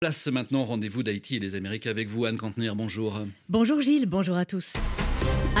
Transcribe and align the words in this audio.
Place 0.00 0.28
maintenant, 0.28 0.62
rendez-vous 0.64 1.02
d'Haïti 1.02 1.34
et 1.34 1.40
des 1.40 1.56
Amériques 1.56 1.88
avec 1.88 2.06
vous, 2.06 2.24
Anne 2.24 2.36
Cantenir. 2.36 2.76
Bonjour. 2.76 3.20
Bonjour 3.48 3.80
Gilles, 3.80 4.06
bonjour 4.06 4.36
à 4.36 4.44
tous. 4.44 4.74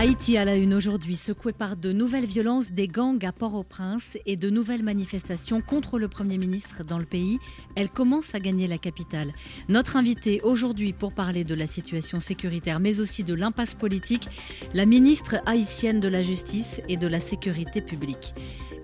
Haïti 0.00 0.36
à 0.36 0.44
la 0.44 0.54
une 0.54 0.74
aujourd'hui, 0.74 1.16
secoué 1.16 1.52
par 1.52 1.76
de 1.76 1.90
nouvelles 1.90 2.24
violences 2.24 2.70
des 2.70 2.86
gangs 2.86 3.24
à 3.24 3.32
Port-au-Prince 3.32 4.16
et 4.26 4.36
de 4.36 4.48
nouvelles 4.48 4.84
manifestations 4.84 5.60
contre 5.60 5.98
le 5.98 6.06
Premier 6.06 6.38
ministre 6.38 6.84
dans 6.84 6.98
le 6.98 7.04
pays. 7.04 7.40
Elle 7.74 7.88
commence 7.88 8.32
à 8.32 8.38
gagner 8.38 8.68
la 8.68 8.78
capitale. 8.78 9.32
Notre 9.68 9.96
invité 9.96 10.40
aujourd'hui 10.42 10.92
pour 10.92 11.12
parler 11.12 11.42
de 11.42 11.54
la 11.56 11.66
situation 11.66 12.20
sécuritaire 12.20 12.78
mais 12.78 13.00
aussi 13.00 13.24
de 13.24 13.34
l'impasse 13.34 13.74
politique, 13.74 14.28
la 14.72 14.86
ministre 14.86 15.42
haïtienne 15.46 15.98
de 15.98 16.06
la 16.06 16.22
Justice 16.22 16.80
et 16.88 16.96
de 16.96 17.08
la 17.08 17.18
Sécurité 17.18 17.80
publique. 17.80 18.34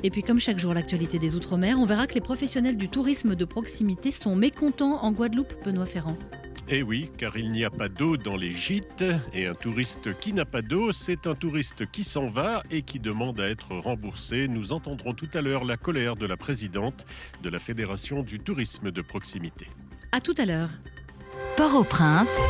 Et 0.03 0.11
puis 0.11 0.25
comme 0.25 0.41
chaque 0.41 0.59
jour 0.59 0.75
l'actualité 0.75 1.21
des 1.21 1.37
Outre-mer, 1.37 1.79
on 1.79 1.87
verra 1.87 2.09
que 2.09 2.15
les 2.15 2.21
professionnels 2.21 2.77
du 2.77 2.89
tourisme 2.89 3.37
de 3.37 3.45
proximité 3.45 4.11
sont 4.11 4.35
mécontents 4.35 5.03
en 5.05 5.13
Guadeloupe, 5.13 5.55
Benoît 5.65 5.87
Ferrand. 5.87 6.19
Eh 6.69 6.83
oui, 6.83 7.11
car 7.19 7.37
il 7.37 7.51
n'y 7.53 7.65
a 7.65 7.71
pas 7.71 7.91
d'eau 7.91 8.17
dans 8.17 8.37
les 8.37 8.53
gîtes, 8.53 9.05
et 9.35 9.47
un 9.47 9.55
touriste 9.55 10.19
qui 10.19 10.33
n'a 10.33 10.47
pas 10.47 10.63
d'eau, 10.63 10.93
c'est 10.93 11.27
un 11.27 11.35
touriste 11.35 11.91
qui 11.91 12.05
s'en 12.05 12.31
va 12.31 12.63
et 12.71 12.81
qui 12.81 12.99
demande 12.99 13.39
à 13.39 13.51
être 13.51 13.77
remboursé. 13.77 14.49
Nous 14.49 14.73
entendrons 14.73 15.13
tout 15.13 15.29
à 15.35 15.43
l'heure 15.43 15.65
la 15.65 15.77
colère 15.77 16.17
de 16.17 16.25
la 16.25 16.39
présidente 16.39 17.05
de 17.43 17.51
la 17.51 17.59
Fédération 17.59 18.23
du 18.23 18.41
tourisme 18.41 18.91
de 18.91 19.03
proximité. 19.03 19.67
À 20.11 20.21
tout 20.21 20.35
à 20.39 20.47
l'heure. 20.47 20.71
Port-au-Prince, 21.59 22.41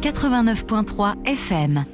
89.3 0.00 1.26
FM. 1.26 1.84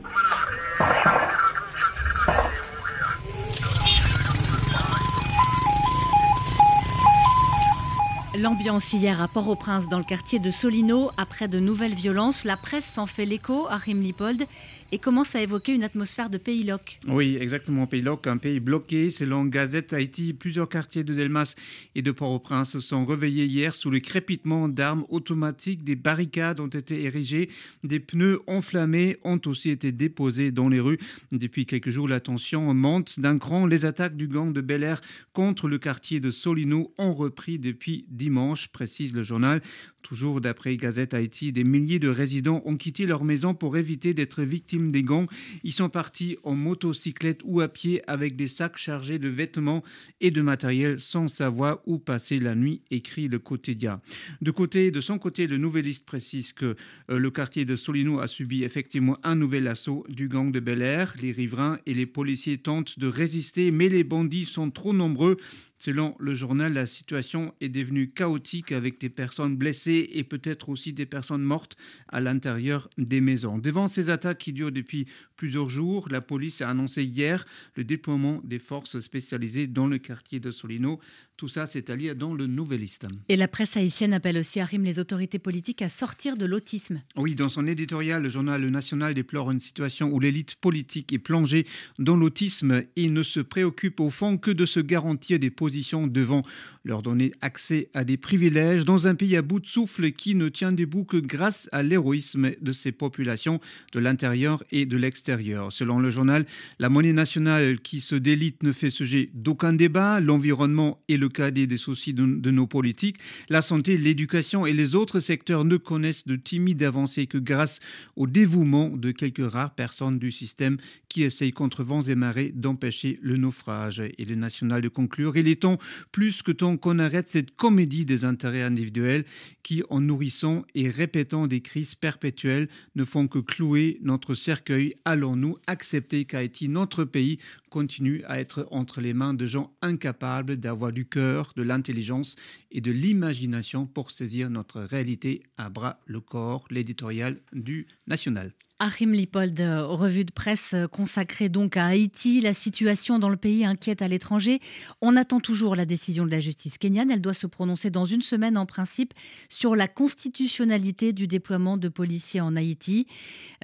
L'ambiance 8.40 8.94
hier 8.94 9.20
à 9.20 9.28
Port-au-Prince 9.28 9.88
dans 9.88 9.98
le 9.98 10.04
quartier 10.04 10.38
de 10.38 10.50
Solino 10.50 11.10
après 11.18 11.46
de 11.46 11.60
nouvelles 11.60 11.94
violences, 11.94 12.44
la 12.44 12.56
presse 12.56 12.86
s'en 12.86 13.04
fait 13.04 13.26
l'écho, 13.26 13.66
Arim 13.68 14.00
Lipold 14.00 14.46
et 14.92 14.98
commence 14.98 15.34
à 15.34 15.42
évoquer 15.42 15.74
une 15.74 15.82
atmosphère 15.82 16.30
de 16.30 16.38
pays 16.38 16.64
loc. 16.64 16.98
Oui, 17.08 17.36
exactement, 17.40 17.86
pays 17.86 18.02
loc, 18.02 18.26
un 18.26 18.36
pays 18.36 18.60
bloqué. 18.60 19.10
Selon 19.10 19.44
Gazette 19.44 19.92
Haïti, 19.92 20.32
plusieurs 20.32 20.68
quartiers 20.68 21.04
de 21.04 21.14
Delmas 21.14 21.54
et 21.94 22.02
de 22.02 22.10
Port-au-Prince 22.10 22.78
sont 22.78 23.04
réveillés 23.04 23.44
hier 23.44 23.74
sous 23.74 23.90
le 23.90 24.00
crépitement 24.00 24.68
d'armes 24.68 25.04
automatiques. 25.08 25.84
Des 25.84 25.96
barricades 25.96 26.60
ont 26.60 26.66
été 26.66 27.04
érigées, 27.04 27.50
des 27.84 28.00
pneus 28.00 28.40
enflammés 28.46 29.18
ont 29.24 29.40
aussi 29.46 29.70
été 29.70 29.92
déposés 29.92 30.50
dans 30.52 30.68
les 30.68 30.80
rues. 30.80 30.98
Depuis 31.32 31.66
quelques 31.66 31.90
jours, 31.90 32.08
la 32.08 32.20
tension 32.20 32.72
monte 32.74 33.20
d'un 33.20 33.38
cran. 33.38 33.66
Les 33.66 33.84
attaques 33.84 34.16
du 34.16 34.28
gang 34.28 34.52
de 34.52 34.60
Bel 34.60 34.82
Air 34.82 35.00
contre 35.32 35.68
le 35.68 35.78
quartier 35.78 36.20
de 36.20 36.30
Solino 36.30 36.92
ont 36.98 37.14
repris 37.14 37.58
depuis 37.58 38.06
dimanche, 38.08 38.68
précise 38.68 39.14
le 39.14 39.22
journal. 39.22 39.62
Toujours 40.02 40.40
d'après 40.40 40.76
Gazette 40.76 41.14
Haïti, 41.14 41.52
des 41.52 41.64
milliers 41.64 41.98
de 41.98 42.08
résidents 42.08 42.62
ont 42.64 42.76
quitté 42.76 43.06
leur 43.06 43.24
maison 43.24 43.54
pour 43.54 43.76
éviter 43.76 44.14
d'être 44.14 44.42
victimes 44.42 44.90
des 44.90 45.02
gangs. 45.02 45.28
Ils 45.62 45.72
sont 45.72 45.88
partis 45.88 46.36
en 46.42 46.54
motocyclette 46.54 47.40
ou 47.44 47.60
à 47.60 47.68
pied 47.68 48.02
avec 48.06 48.36
des 48.36 48.48
sacs 48.48 48.78
chargés 48.78 49.18
de 49.18 49.28
vêtements 49.28 49.82
et 50.20 50.30
de 50.30 50.42
matériel 50.42 51.00
sans 51.00 51.28
savoir 51.28 51.80
où 51.86 51.98
passer 51.98 52.38
la 52.38 52.54
nuit, 52.54 52.82
écrit 52.90 53.28
le 53.28 53.38
quotidien. 53.38 54.00
De, 54.40 54.50
côté, 54.50 54.90
de 54.90 55.00
son 55.00 55.18
côté, 55.18 55.46
le 55.46 55.58
Nouvelliste 55.58 56.04
précise 56.06 56.52
que 56.52 56.76
euh, 57.10 57.18
le 57.18 57.30
quartier 57.30 57.64
de 57.64 57.76
Solino 57.76 58.20
a 58.20 58.26
subi 58.26 58.64
effectivement 58.64 59.18
un 59.22 59.36
nouvel 59.36 59.68
assaut 59.68 60.04
du 60.08 60.28
gang 60.28 60.50
de 60.50 60.60
Bel 60.60 60.82
Air. 60.82 61.14
Les 61.20 61.32
riverains 61.32 61.78
et 61.86 61.94
les 61.94 62.06
policiers 62.06 62.58
tentent 62.58 62.98
de 62.98 63.06
résister, 63.06 63.70
mais 63.70 63.88
les 63.88 64.04
bandits 64.04 64.46
sont 64.46 64.70
trop 64.70 64.92
nombreux 64.92 65.36
Selon 65.82 66.14
le 66.18 66.34
journal, 66.34 66.74
la 66.74 66.84
situation 66.84 67.54
est 67.62 67.70
devenue 67.70 68.10
chaotique 68.10 68.70
avec 68.70 69.00
des 69.00 69.08
personnes 69.08 69.56
blessées 69.56 69.89
et 69.98 70.24
peut-être 70.24 70.68
aussi 70.68 70.92
des 70.92 71.06
personnes 71.06 71.42
mortes 71.42 71.76
à 72.08 72.20
l'intérieur 72.20 72.88
des 72.98 73.20
maisons. 73.20 73.58
Devant 73.58 73.88
ces 73.88 74.10
attaques 74.10 74.38
qui 74.38 74.52
durent 74.52 74.72
depuis 74.72 75.06
plusieurs 75.36 75.68
jours, 75.68 76.08
la 76.10 76.20
police 76.20 76.60
a 76.60 76.68
annoncé 76.68 77.04
hier 77.04 77.46
le 77.74 77.84
déploiement 77.84 78.40
des 78.44 78.58
forces 78.58 79.00
spécialisées 79.00 79.66
dans 79.66 79.86
le 79.86 79.98
quartier 79.98 80.40
de 80.40 80.50
Solino. 80.50 81.00
Tout 81.36 81.48
ça, 81.48 81.64
c'est 81.64 81.88
à 81.88 81.96
lire 81.96 82.14
dans 82.14 82.34
le 82.34 82.46
Nouvelliste. 82.46 83.06
Et 83.28 83.36
la 83.36 83.48
presse 83.48 83.76
haïtienne 83.76 84.12
appelle 84.12 84.36
aussi 84.36 84.60
à 84.60 84.66
Rime 84.66 84.84
les 84.84 84.98
autorités 84.98 85.38
politiques 85.38 85.80
à 85.80 85.88
sortir 85.88 86.36
de 86.36 86.44
l'autisme. 86.44 87.00
Oui, 87.16 87.34
dans 87.34 87.48
son 87.48 87.66
éditorial, 87.66 88.22
le 88.22 88.28
journal 88.28 88.62
National 88.68 89.14
déplore 89.14 89.50
une 89.50 89.60
situation 89.60 90.10
où 90.12 90.20
l'élite 90.20 90.56
politique 90.56 91.12
est 91.12 91.18
plongée 91.18 91.66
dans 91.98 92.16
l'autisme 92.16 92.84
et 92.96 93.08
ne 93.08 93.22
se 93.22 93.40
préoccupe 93.40 94.00
au 94.00 94.10
fond 94.10 94.36
que 94.36 94.50
de 94.50 94.66
se 94.66 94.80
garantir 94.80 95.38
des 95.38 95.50
positions 95.50 96.06
devant 96.06 96.42
leur 96.84 97.02
donner 97.02 97.32
accès 97.40 97.88
à 97.94 98.04
des 98.04 98.16
privilèges 98.16 98.84
dans 98.84 99.06
un 99.06 99.14
pays 99.14 99.36
à 99.36 99.42
bout 99.42 99.60
de 99.60 99.66
qui 99.86 100.34
ne 100.34 100.48
tient 100.48 100.72
debout 100.72 101.04
que 101.04 101.16
grâce 101.16 101.68
à 101.72 101.82
l'héroïsme 101.82 102.50
de 102.60 102.72
ses 102.72 102.92
populations 102.92 103.60
de 103.92 104.00
l'intérieur 104.00 104.62
et 104.70 104.86
de 104.86 104.96
l'extérieur. 104.96 105.72
Selon 105.72 105.98
le 105.98 106.10
journal, 106.10 106.44
la 106.78 106.88
monnaie 106.88 107.12
nationale 107.12 107.80
qui 107.80 108.00
se 108.00 108.14
délite 108.14 108.62
ne 108.62 108.72
fait 108.72 108.90
sujet 108.90 109.30
d'aucun 109.34 109.72
débat. 109.72 110.20
L'environnement 110.20 111.02
est 111.08 111.16
le 111.16 111.28
cadet 111.28 111.66
des 111.66 111.76
soucis 111.76 112.14
de, 112.14 112.50
nos 112.50 112.66
politiques. 112.66 113.18
La 113.48 113.62
santé, 113.62 113.96
l'éducation 113.96 114.66
et 114.66 114.72
les 114.72 114.94
autres 114.94 115.20
secteurs 115.20 115.64
ne 115.64 115.76
connaissent 115.76 116.26
de 116.26 116.36
timides 116.36 116.82
avancées 116.82 117.26
que 117.26 117.38
grâce 117.38 117.80
au 118.16 118.26
dévouement 118.26 118.88
de 118.88 119.10
quelques 119.10 119.50
rares 119.50 119.74
personnes 119.74 120.18
du 120.18 120.30
système 120.30 120.76
qui 121.08 121.22
essayent 121.22 121.52
contre 121.52 121.82
vents 121.84 122.02
et 122.02 122.14
marées 122.14 122.52
d'empêcher 122.54 123.18
le 123.22 123.36
naufrage. 123.36 124.00
Et 124.00 124.24
le 124.24 124.34
national 124.34 124.80
de 124.82 124.88
conclure, 124.88 125.36
il 125.36 125.48
est 125.48 125.62
temps, 125.62 125.78
plus 126.12 126.42
que 126.42 126.52
temps 126.52 126.76
qu'on 126.76 126.98
arrête 126.98 127.28
cette 127.28 127.56
comédie 127.56 128.04
des 128.04 128.24
intérêts 128.24 128.62
individuels 128.62 129.24
qui, 129.70 129.84
en 129.88 130.00
nourrissant 130.00 130.64
et 130.74 130.90
répétant 130.90 131.46
des 131.46 131.60
crises 131.60 131.94
perpétuelles, 131.94 132.68
ne 132.96 133.04
font 133.04 133.28
que 133.28 133.38
clouer 133.38 134.00
notre 134.02 134.34
cercueil. 134.34 134.96
Allons-nous 135.04 135.58
accepter 135.68 136.24
qu'Haïti, 136.24 136.68
notre 136.68 137.04
pays, 137.04 137.38
continue 137.70 138.22
à 138.26 138.40
être 138.40 138.66
entre 138.70 139.00
les 139.00 139.14
mains 139.14 139.32
de 139.32 139.46
gens 139.46 139.72
incapables 139.80 140.56
d'avoir 140.58 140.92
du 140.92 141.06
cœur, 141.06 141.52
de 141.56 141.62
l'intelligence 141.62 142.36
et 142.70 142.80
de 142.80 142.90
l'imagination 142.90 143.86
pour 143.86 144.10
saisir 144.10 144.50
notre 144.50 144.80
réalité 144.80 145.42
à 145.56 145.70
bras 145.70 146.00
le 146.04 146.20
corps, 146.20 146.66
l'éditorial 146.70 147.40
du 147.52 147.86
National. 148.06 148.52
Achim 148.82 149.12
Lipold, 149.12 149.60
revue 149.60 150.24
de 150.24 150.32
presse 150.32 150.74
consacrée 150.90 151.50
donc 151.50 151.76
à 151.76 151.84
Haïti. 151.84 152.40
La 152.40 152.54
situation 152.54 153.18
dans 153.18 153.28
le 153.28 153.36
pays 153.36 153.66
inquiète 153.66 154.00
à 154.00 154.08
l'étranger. 154.08 154.58
On 155.02 155.16
attend 155.16 155.38
toujours 155.38 155.76
la 155.76 155.84
décision 155.84 156.24
de 156.24 156.30
la 156.30 156.40
justice 156.40 156.78
kenyane. 156.78 157.10
Elle 157.10 157.20
doit 157.20 157.34
se 157.34 157.46
prononcer 157.46 157.90
dans 157.90 158.06
une 158.06 158.22
semaine 158.22 158.56
en 158.56 158.64
principe 158.64 159.12
sur 159.50 159.76
la 159.76 159.86
constitutionnalité 159.86 161.12
du 161.12 161.26
déploiement 161.26 161.76
de 161.76 161.88
policiers 161.88 162.40
en 162.40 162.56
Haïti. 162.56 163.06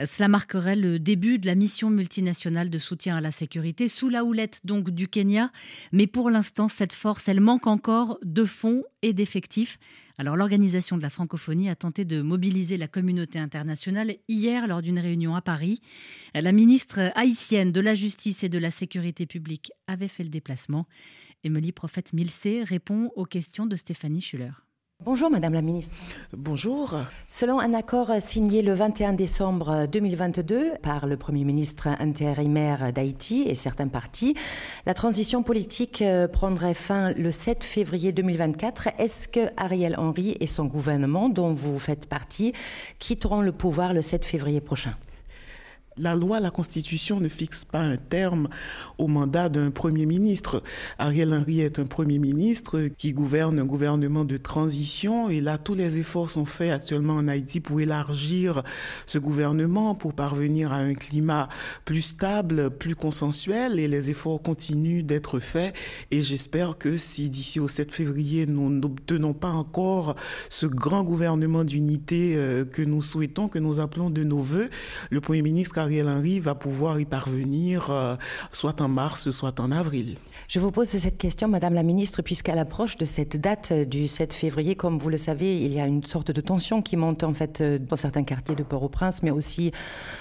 Cela 0.05 0.29
marquerait 0.29 0.77
le 0.77 0.99
début 0.99 1.39
de 1.39 1.47
la 1.47 1.55
mission 1.55 1.89
multinationale 1.89 2.69
de 2.69 2.79
soutien 2.79 3.17
à 3.17 3.23
la 3.23 3.31
sécurité 3.31 3.89
sous 3.97 4.11
la 4.11 4.25
houlette 4.25 4.61
donc 4.65 4.91
du 4.91 5.09
Kenya. 5.09 5.51
Mais 5.91 6.07
pour 6.07 6.29
l'instant, 6.29 6.69
cette 6.69 6.93
force, 6.93 7.29
elle 7.29 7.41
manque 7.41 7.67
encore 7.67 8.19
de 8.23 8.45
fonds 8.45 8.85
et 9.01 9.15
d'effectifs. 9.15 9.79
Alors 10.19 10.37
l'organisation 10.37 10.99
de 10.99 11.03
la 11.03 11.11
francophonie 11.11 11.71
a 11.71 11.77
tenté 11.77 12.05
de 12.05 12.21
mobiliser 12.21 12.77
la 12.77 12.89
communauté 12.89 13.39
internationale 13.39 14.17
hier 14.29 14.67
lors 14.67 14.83
d'une 14.83 14.99
réunion 14.99 15.35
à 15.35 15.41
Paris. 15.41 15.81
La 16.35 16.53
ministre 16.53 17.11
haïtienne 17.15 17.73
de 17.73 17.81
la 17.81 17.95
Justice 17.95 18.45
et 18.45 18.51
de 18.51 18.59
la 18.59 18.71
Sécurité 18.71 19.25
publique 19.25 19.73
avait 19.87 20.09
fait 20.09 20.25
le 20.25 20.31
déplacement. 20.31 20.87
Émilie 21.43 21.73
Prophète 21.73 22.13
Milsé 22.13 22.65
répond 22.65 23.11
aux 23.17 23.25
questions 23.25 23.67
de 23.67 23.77
Stéphanie 23.77 24.21
Schuller. 24.21 24.66
Bonjour 25.05 25.31
Madame 25.31 25.53
la 25.53 25.61
Ministre. 25.63 25.95
Bonjour. 26.33 26.97
Selon 27.29 27.61
un 27.61 27.75
accord 27.75 28.11
signé 28.19 28.63
le 28.63 28.73
21 28.73 29.13
décembre 29.13 29.87
2022 29.87 30.73
par 30.83 31.07
le 31.07 31.19
Premier 31.19 31.45
ministre 31.45 31.89
intérimaire 32.01 32.95
d'Haïti 32.95 33.43
et 33.47 33.55
certains 33.55 33.89
partis, 33.89 34.35
la 34.87 34.95
transition 34.95 35.43
politique 35.43 36.01
euh, 36.01 36.27
prendrait 36.27 36.75
fin 36.75 37.13
le 37.13 37.31
7 37.31 37.63
février 37.63 38.11
2024. 38.11 38.89
Est-ce 38.99 39.29
que 39.29 39.51
Ariel 39.59 39.95
Henry 39.99 40.37
et 40.41 40.47
son 40.47 40.65
gouvernement, 40.65 41.29
dont 41.29 41.53
vous 41.53 41.79
faites 41.79 42.09
partie, 42.09 42.53
quitteront 42.99 43.43
le 43.43 43.53
pouvoir 43.53 43.93
le 43.93 44.03
7 44.03 44.25
février 44.25 44.63
prochain? 44.63 44.97
La 45.99 46.15
loi, 46.15 46.41
la 46.41 46.51
Constitution 46.51 47.21
ne 47.21 47.29
fixe 47.29 47.65
pas 47.65 47.81
un 47.81 47.97
terme 47.97 48.49
au 48.99 49.07
mandat 49.07 49.49
d'un 49.49 49.71
Premier 49.71 50.05
ministre. 50.05 50.63
Ariel 50.99 51.33
Henry 51.33 51.61
est 51.61 51.79
un 51.79 51.87
Premier 51.87 52.19
ministre 52.19 52.89
qui 52.99 53.13
gouverne 53.13 53.59
un 53.59 53.65
gouvernement 53.65 54.25
de 54.25 54.37
transition 54.37 55.31
et 55.31 55.41
là, 55.41 55.57
tous 55.57 55.75
les 55.75 55.99
efforts 55.99 56.31
sont 56.31 56.45
faits 56.45 56.71
actuellement 56.71 57.15
en 57.15 57.29
Haïti 57.29 57.61
pour 57.61 57.81
élargir 57.81 58.63
ce 59.07 59.19
gouvernement, 59.19 59.95
pour 59.95 60.13
parvenir 60.13 60.73
à 60.73 60.77
un 60.77 60.95
climat 60.95 61.49
plus 61.85 62.03
stable, 62.03 62.71
plus 62.71 62.95
consensuel 62.95 63.79
et 63.79 63.89
les 63.89 64.11
efforts 64.11 64.43
continuent 64.43 65.03
d'être 65.03 65.41
faits 65.41 65.75
et 66.11 66.23
j'espère 66.23 66.77
que 66.77 66.99
si 66.99 67.31
d'ici 67.31 67.59
au 67.59 67.69
7 67.69 67.93
février, 67.93 68.47
nous 68.47 68.69
n'obtenons 68.69 69.33
pas 69.33 69.51
encore 69.51 70.17
ce 70.51 70.67
grand 70.67 71.05
gouvernement 71.05 71.65
d'unité 71.65 72.35
euh, 72.37 72.65
que 72.65 72.83
nous 72.83 73.03
souhaitons, 73.03 73.49
que 73.49 73.59
nous 73.59 73.81
appelons 73.81 74.11
de 74.11 74.23
nos 74.23 74.41
voeux, 74.41 74.69
le 75.11 75.21
Premier 75.21 75.43
ministre 75.43 75.79
Ariel 75.87 76.09
Henry 76.09 76.41
va 76.41 76.57
pouvoir 76.57 76.99
y 76.99 77.05
parvenir 77.05 77.91
euh, 77.91 78.17
soit 78.51 78.81
en 78.81 78.89
mars, 78.89 79.31
soit 79.31 79.61
en 79.61 79.71
avril. 79.71 80.17
Je 80.49 80.59
vous 80.59 80.73
pose 80.73 80.89
cette 80.89 81.17
question, 81.17 81.47
Madame 81.47 81.75
la 81.75 81.85
Ministre, 81.85 82.23
puisqu'à 82.23 82.57
l'approche 82.57 82.97
de 82.97 83.05
cette 83.05 83.37
date 83.37 83.73
du 83.73 84.09
7 84.09 84.33
février, 84.33 84.75
comme 84.75 84.99
vous 84.99 85.11
le 85.11 85.19
savez, 85.19 85.57
il 85.61 85.73
y 85.73 85.79
a 85.79 85.87
une 85.87 86.03
sorte 86.03 86.33
de 86.33 86.41
tension 86.41 86.83
qui 86.83 86.97
monte 86.97 87.23
en 87.23 87.35
fait 87.35 87.63
dans 87.63 87.95
certains 87.95 88.25
quartiers 88.25 88.57
de 88.57 88.65
Port-au-Prince, 88.65 89.23
mais 89.23 89.31
aussi 89.31 89.71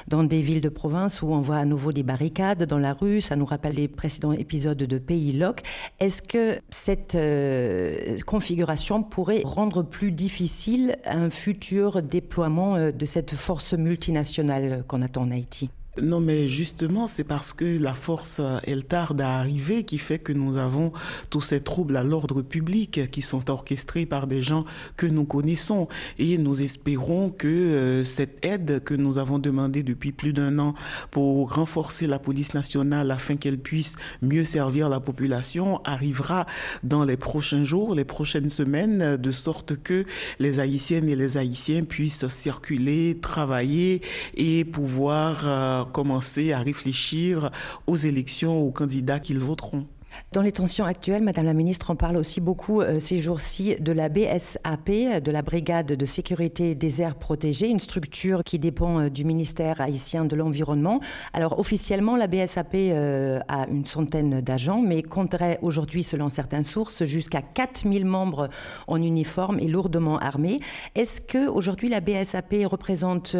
dans 0.08 0.24
des 0.24 0.42
villes 0.42 0.62
de 0.62 0.70
province 0.70 1.24
où 1.24 1.34
on 1.34 1.42
voit 1.42 1.58
à 1.58 1.66
nouveau 1.66 1.92
des 1.92 2.04
barricades 2.04 2.64
dans 2.64 2.78
la 2.78 2.94
rue. 2.94 3.22
Ça 3.22 3.36
nous 3.36 3.46
rappelle 3.46 3.74
les 3.74 3.88
précédents 3.88 4.34
épisodes 4.34 4.78
de 4.78 4.98
Pays 5.00 5.34
Loc. 5.34 5.64
Est-ce 6.00 6.22
que 6.22 6.60
cette 6.70 7.16
euh, 7.16 8.18
configuration 8.28 9.02
pourrait 9.02 9.42
rendre 9.44 9.82
plus 9.82 10.12
difficile 10.12 10.98
un 11.06 11.32
futur 11.32 12.04
déploiement 12.04 12.76
euh, 12.76 12.92
de 12.92 13.06
cette 13.06 13.34
force 13.34 13.74
multinationale 13.74 14.84
qu'on 14.88 15.02
attend 15.02 15.24
en 15.24 15.32
Haïti? 15.32 15.55
parti. 15.56 15.85
Non, 16.02 16.20
mais 16.20 16.48
justement, 16.48 17.08
c'est 17.08 17.24
parce 17.24 17.54
que 17.54 17.80
la 17.80 17.94
force, 17.94 18.42
euh, 18.42 18.58
elle 18.64 18.84
tarde 18.84 19.22
à 19.22 19.38
arriver 19.38 19.86
qui 19.86 19.98
fait 19.98 20.20
que 20.20 20.34
nous 20.34 20.58
avons 20.58 20.92
tous 21.30 21.40
ces 21.40 21.62
troubles 21.62 21.96
à 21.96 22.04
l'ordre 22.04 22.42
public 22.42 23.10
qui 23.12 23.22
sont 23.22 23.50
orchestrés 23.50 24.06
par 24.06 24.28
des 24.28 24.42
gens 24.42 24.66
que 24.98 25.06
nous 25.06 25.24
connaissons. 25.24 25.88
Et 26.20 26.38
nous 26.38 26.62
espérons 26.62 27.30
que 27.30 27.48
euh, 27.48 28.04
cette 28.04 28.44
aide 28.46 28.84
que 28.84 28.94
nous 28.94 29.20
avons 29.20 29.40
demandée 29.40 29.84
depuis 29.84 30.12
plus 30.12 30.34
d'un 30.34 30.60
an 30.60 30.76
pour 31.12 31.54
renforcer 31.54 32.08
la 32.08 32.20
police 32.20 32.54
nationale 32.54 33.10
afin 33.10 33.38
qu'elle 33.38 33.60
puisse 33.60 33.96
mieux 34.22 34.44
servir 34.44 34.90
la 34.90 35.00
population 35.00 35.82
arrivera 35.86 36.46
dans 36.84 37.06
les 37.06 37.18
prochains 37.18 37.64
jours, 37.64 37.96
les 37.96 38.06
prochaines 38.06 38.50
semaines, 38.50 39.16
de 39.16 39.32
sorte 39.32 39.78
que 39.82 40.06
les 40.40 40.60
Haïtiennes 40.60 41.08
et 41.08 41.16
les 41.16 41.38
Haïtiens 41.38 41.86
puissent 41.86 42.28
circuler, 42.28 43.18
travailler 43.22 44.02
et 44.36 44.66
pouvoir 44.66 45.44
euh, 45.46 45.85
commencer 45.86 46.54
à 46.54 46.60
réfléchir 46.60 47.52
aux 47.88 47.96
élections, 47.96 48.62
aux 48.62 48.72
candidats 48.72 49.20
qu'ils 49.20 49.40
voteront. 49.40 49.88
Dans 50.32 50.42
les 50.42 50.52
tensions 50.52 50.86
actuelles, 50.86 51.24
Madame 51.24 51.46
la 51.46 51.54
Ministre, 51.54 51.92
on 51.92 51.96
parle 51.96 52.18
aussi 52.18 52.42
beaucoup 52.42 52.82
euh, 52.82 53.00
ces 53.00 53.20
jours-ci 53.20 53.76
de 53.80 53.92
la 53.92 54.10
BSAP, 54.10 55.22
de 55.24 55.32
la 55.32 55.42
Brigade 55.42 55.88
de 55.88 56.06
sécurité 56.06 56.76
des 56.76 57.02
aires 57.02 57.16
protégées, 57.16 57.70
une 57.70 57.80
structure 57.80 58.44
qui 58.44 58.60
dépend 58.60 59.00
euh, 59.00 59.10
du 59.10 59.24
ministère 59.24 59.82
haïtien 59.82 60.26
de 60.26 60.36
l'Environnement. 60.36 61.00
Alors 61.34 61.60
officiellement, 61.60 62.16
la 62.16 62.28
BSAP 62.28 62.76
euh, 62.76 63.40
a 63.48 63.68
une 63.68 63.86
centaine 63.86 64.42
d'agents, 64.42 64.82
mais 64.82 65.04
compterait 65.04 65.60
aujourd'hui, 65.62 66.04
selon 66.04 66.30
certaines 66.30 66.66
sources, 66.66 67.06
jusqu'à 67.06 67.42
4000 67.42 68.06
membres 68.06 68.50
en 68.88 69.02
uniforme 69.02 69.60
et 69.60 69.68
lourdement 69.68 70.18
armés. 70.20 70.60
Est-ce 70.96 71.22
que 71.22 71.48
aujourd'hui 71.48 71.90
la 71.90 72.02
BSAP 72.02 72.56
représente 72.66 73.36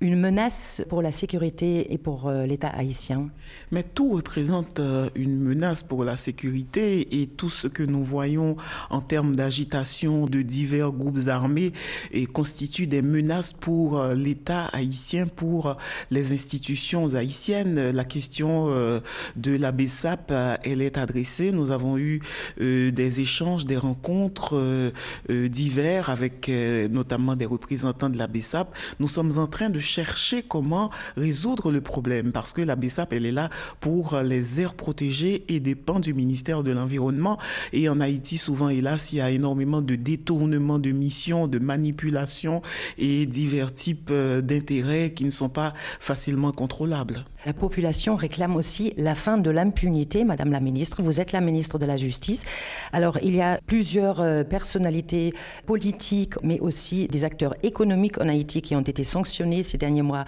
une 0.00 0.16
menace 0.16 0.82
pour 0.88 1.02
la 1.02 1.12
sécurité 1.12 1.92
et 1.92 1.98
pour 1.98 2.30
l'État 2.30 2.68
haïtien? 2.68 3.28
Mais 3.70 3.82
tout 3.82 4.10
représente 4.10 4.80
une 5.14 5.38
menace 5.38 5.82
pour 5.82 6.03
la 6.04 6.16
sécurité 6.16 7.20
et 7.20 7.26
tout 7.26 7.50
ce 7.50 7.68
que 7.68 7.82
nous 7.82 8.04
voyons 8.04 8.56
en 8.90 9.00
termes 9.00 9.36
d'agitation 9.36 10.26
de 10.26 10.42
divers 10.42 10.92
groupes 10.92 11.28
armés 11.28 11.72
et 12.12 12.26
constitue 12.26 12.86
des 12.86 13.02
menaces 13.02 13.52
pour 13.52 13.98
euh, 13.98 14.14
l'État 14.14 14.66
haïtien, 14.72 15.26
pour 15.26 15.66
euh, 15.66 15.74
les 16.10 16.32
institutions 16.32 17.14
haïtiennes. 17.14 17.90
La 17.90 18.04
question 18.04 18.66
euh, 18.68 19.00
de 19.36 19.56
la 19.56 19.72
BESAP, 19.72 20.32
elle 20.64 20.82
est 20.82 20.98
adressée. 20.98 21.52
Nous 21.52 21.70
avons 21.70 21.98
eu 21.98 22.20
des 22.58 23.20
échanges, 23.20 23.64
des 23.64 23.76
rencontres 23.76 24.92
divers 25.28 26.10
avec 26.10 26.50
notamment 26.90 27.36
des 27.36 27.46
représentants 27.46 28.10
de 28.10 28.18
la 28.18 28.26
BESAP. 28.26 28.74
Nous 29.00 29.08
sommes 29.08 29.32
en 29.38 29.46
train 29.46 29.70
de 29.70 29.78
chercher 29.78 30.42
comment 30.42 30.90
résoudre 31.16 31.70
le 31.70 31.80
problème 31.80 32.32
parce 32.32 32.52
que 32.52 32.62
la 32.62 32.76
BESAP, 32.76 33.12
elle 33.12 33.26
est 33.26 33.32
là 33.32 33.50
pour 33.80 34.16
les 34.16 34.60
aires 34.60 34.74
protégées 34.74 35.44
et 35.48 35.60
du 36.00 36.14
ministère 36.14 36.62
de 36.62 36.72
l'Environnement. 36.72 37.38
Et 37.72 37.88
en 37.88 38.00
Haïti, 38.00 38.38
souvent, 38.38 38.68
hélas, 38.68 39.12
il 39.12 39.16
y 39.16 39.20
a 39.20 39.30
énormément 39.30 39.82
de 39.82 39.94
détournements 39.94 40.78
de 40.78 40.90
missions, 40.90 41.46
de 41.48 41.58
manipulations 41.58 42.62
et 42.98 43.26
divers 43.26 43.72
types 43.72 44.10
euh, 44.10 44.40
d'intérêts 44.40 45.12
qui 45.12 45.24
ne 45.24 45.30
sont 45.30 45.48
pas 45.48 45.74
facilement 46.00 46.52
contrôlables. 46.52 47.24
La 47.46 47.52
population 47.52 48.16
réclame 48.16 48.56
aussi 48.56 48.94
la 48.96 49.14
fin 49.14 49.36
de 49.36 49.50
l'impunité. 49.50 50.24
Madame 50.24 50.50
la 50.50 50.60
ministre, 50.60 51.02
vous 51.02 51.20
êtes 51.20 51.32
la 51.32 51.42
ministre 51.42 51.78
de 51.78 51.84
la 51.84 51.98
Justice. 51.98 52.44
Alors, 52.92 53.18
il 53.22 53.34
y 53.34 53.42
a 53.42 53.60
plusieurs 53.66 54.22
euh, 54.22 54.44
personnalités 54.44 55.34
politiques, 55.66 56.34
mais 56.42 56.58
aussi 56.60 57.06
des 57.08 57.26
acteurs 57.26 57.54
économiques 57.62 58.18
en 58.18 58.28
Haïti 58.28 58.62
qui 58.62 58.74
ont 58.74 58.80
été 58.80 59.04
sanctionnés 59.04 59.62
ces 59.62 59.76
derniers 59.76 60.00
mois 60.00 60.24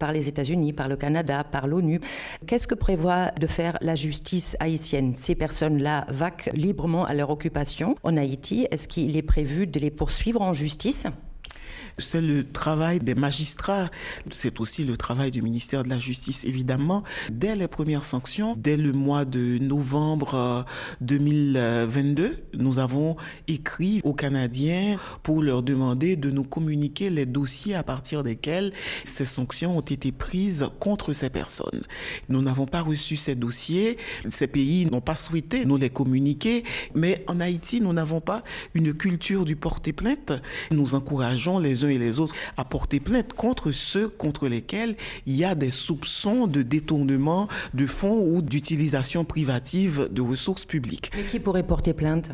par 0.00 0.10
les 0.10 0.28
États-Unis, 0.28 0.72
par 0.72 0.88
le 0.88 0.96
Canada, 0.96 1.44
par 1.44 1.68
l'ONU. 1.68 2.00
Qu'est-ce 2.46 2.66
que 2.66 2.74
prévoit 2.74 3.30
de 3.40 3.46
faire 3.46 3.78
la 3.80 3.94
justice 3.94 4.56
haïtienne? 4.58 5.14
Ces 5.14 5.36
personnes-là 5.36 6.06
vaquent 6.08 6.50
librement 6.52 7.04
à 7.04 7.14
leur 7.14 7.30
occupation 7.30 7.94
en 8.02 8.16
Haïti. 8.16 8.66
Est-ce 8.72 8.88
qu'il 8.88 9.16
est 9.16 9.22
prévu 9.22 9.68
de 9.68 9.78
les 9.78 9.92
poursuivre 9.92 10.42
en 10.42 10.52
justice? 10.52 11.06
C'est 11.98 12.20
le 12.20 12.44
travail 12.44 13.00
des 13.00 13.14
magistrats, 13.14 13.90
c'est 14.30 14.60
aussi 14.60 14.84
le 14.84 14.96
travail 14.96 15.30
du 15.30 15.42
ministère 15.42 15.82
de 15.82 15.88
la 15.88 15.98
Justice, 15.98 16.44
évidemment. 16.44 17.02
Dès 17.30 17.56
les 17.56 17.68
premières 17.68 18.04
sanctions, 18.04 18.54
dès 18.56 18.76
le 18.76 18.92
mois 18.92 19.24
de 19.24 19.58
novembre 19.58 20.64
2022, 21.00 22.24
euh, 22.24 22.30
nous 22.54 22.78
avons 22.78 23.16
écrit 23.48 24.00
aux 24.04 24.14
Canadiens 24.14 24.96
pour 25.22 25.42
leur 25.42 25.62
demander 25.62 26.16
de 26.16 26.30
nous 26.30 26.44
communiquer 26.44 27.10
les 27.10 27.26
dossiers 27.26 27.74
à 27.74 27.82
partir 27.82 28.22
desquels 28.22 28.72
ces 29.04 29.24
sanctions 29.26 29.78
ont 29.78 29.82
été 29.82 30.12
prises 30.12 30.68
contre 30.80 31.12
ces 31.12 31.30
personnes. 31.30 31.82
Nous 32.28 32.42
n'avons 32.42 32.66
pas 32.66 32.82
reçu 32.82 33.16
ces 33.16 33.34
dossiers, 33.34 33.98
ces 34.30 34.46
pays 34.46 34.86
n'ont 34.86 35.00
pas 35.00 35.16
souhaité 35.16 35.64
nous 35.64 35.76
les 35.76 35.90
communiquer, 35.90 36.64
mais 36.94 37.24
en 37.26 37.40
Haïti, 37.40 37.80
nous 37.80 37.92
n'avons 37.92 38.20
pas 38.20 38.42
une 38.74 38.94
culture 38.94 39.44
du 39.44 39.56
porter 39.56 39.92
plainte. 39.92 40.32
Nous 40.70 40.94
encourageons 40.94 41.58
les 41.58 41.65
et 41.66 41.98
les 41.98 42.20
autres 42.20 42.34
à 42.56 42.64
porter 42.64 43.00
plainte 43.00 43.32
contre 43.32 43.72
ceux 43.72 44.08
contre 44.08 44.48
lesquels 44.48 44.96
il 45.26 45.36
y 45.36 45.44
a 45.44 45.54
des 45.54 45.70
soupçons 45.70 46.46
de 46.46 46.62
détournement 46.62 47.48
de 47.74 47.86
fonds 47.86 48.18
ou 48.18 48.42
d'utilisation 48.42 49.24
privative 49.24 50.08
de 50.10 50.22
ressources 50.22 50.64
publiques. 50.64 51.10
Qui 51.30 51.40
pourrait 51.40 51.66
porter 51.66 51.94
plainte? 51.94 52.30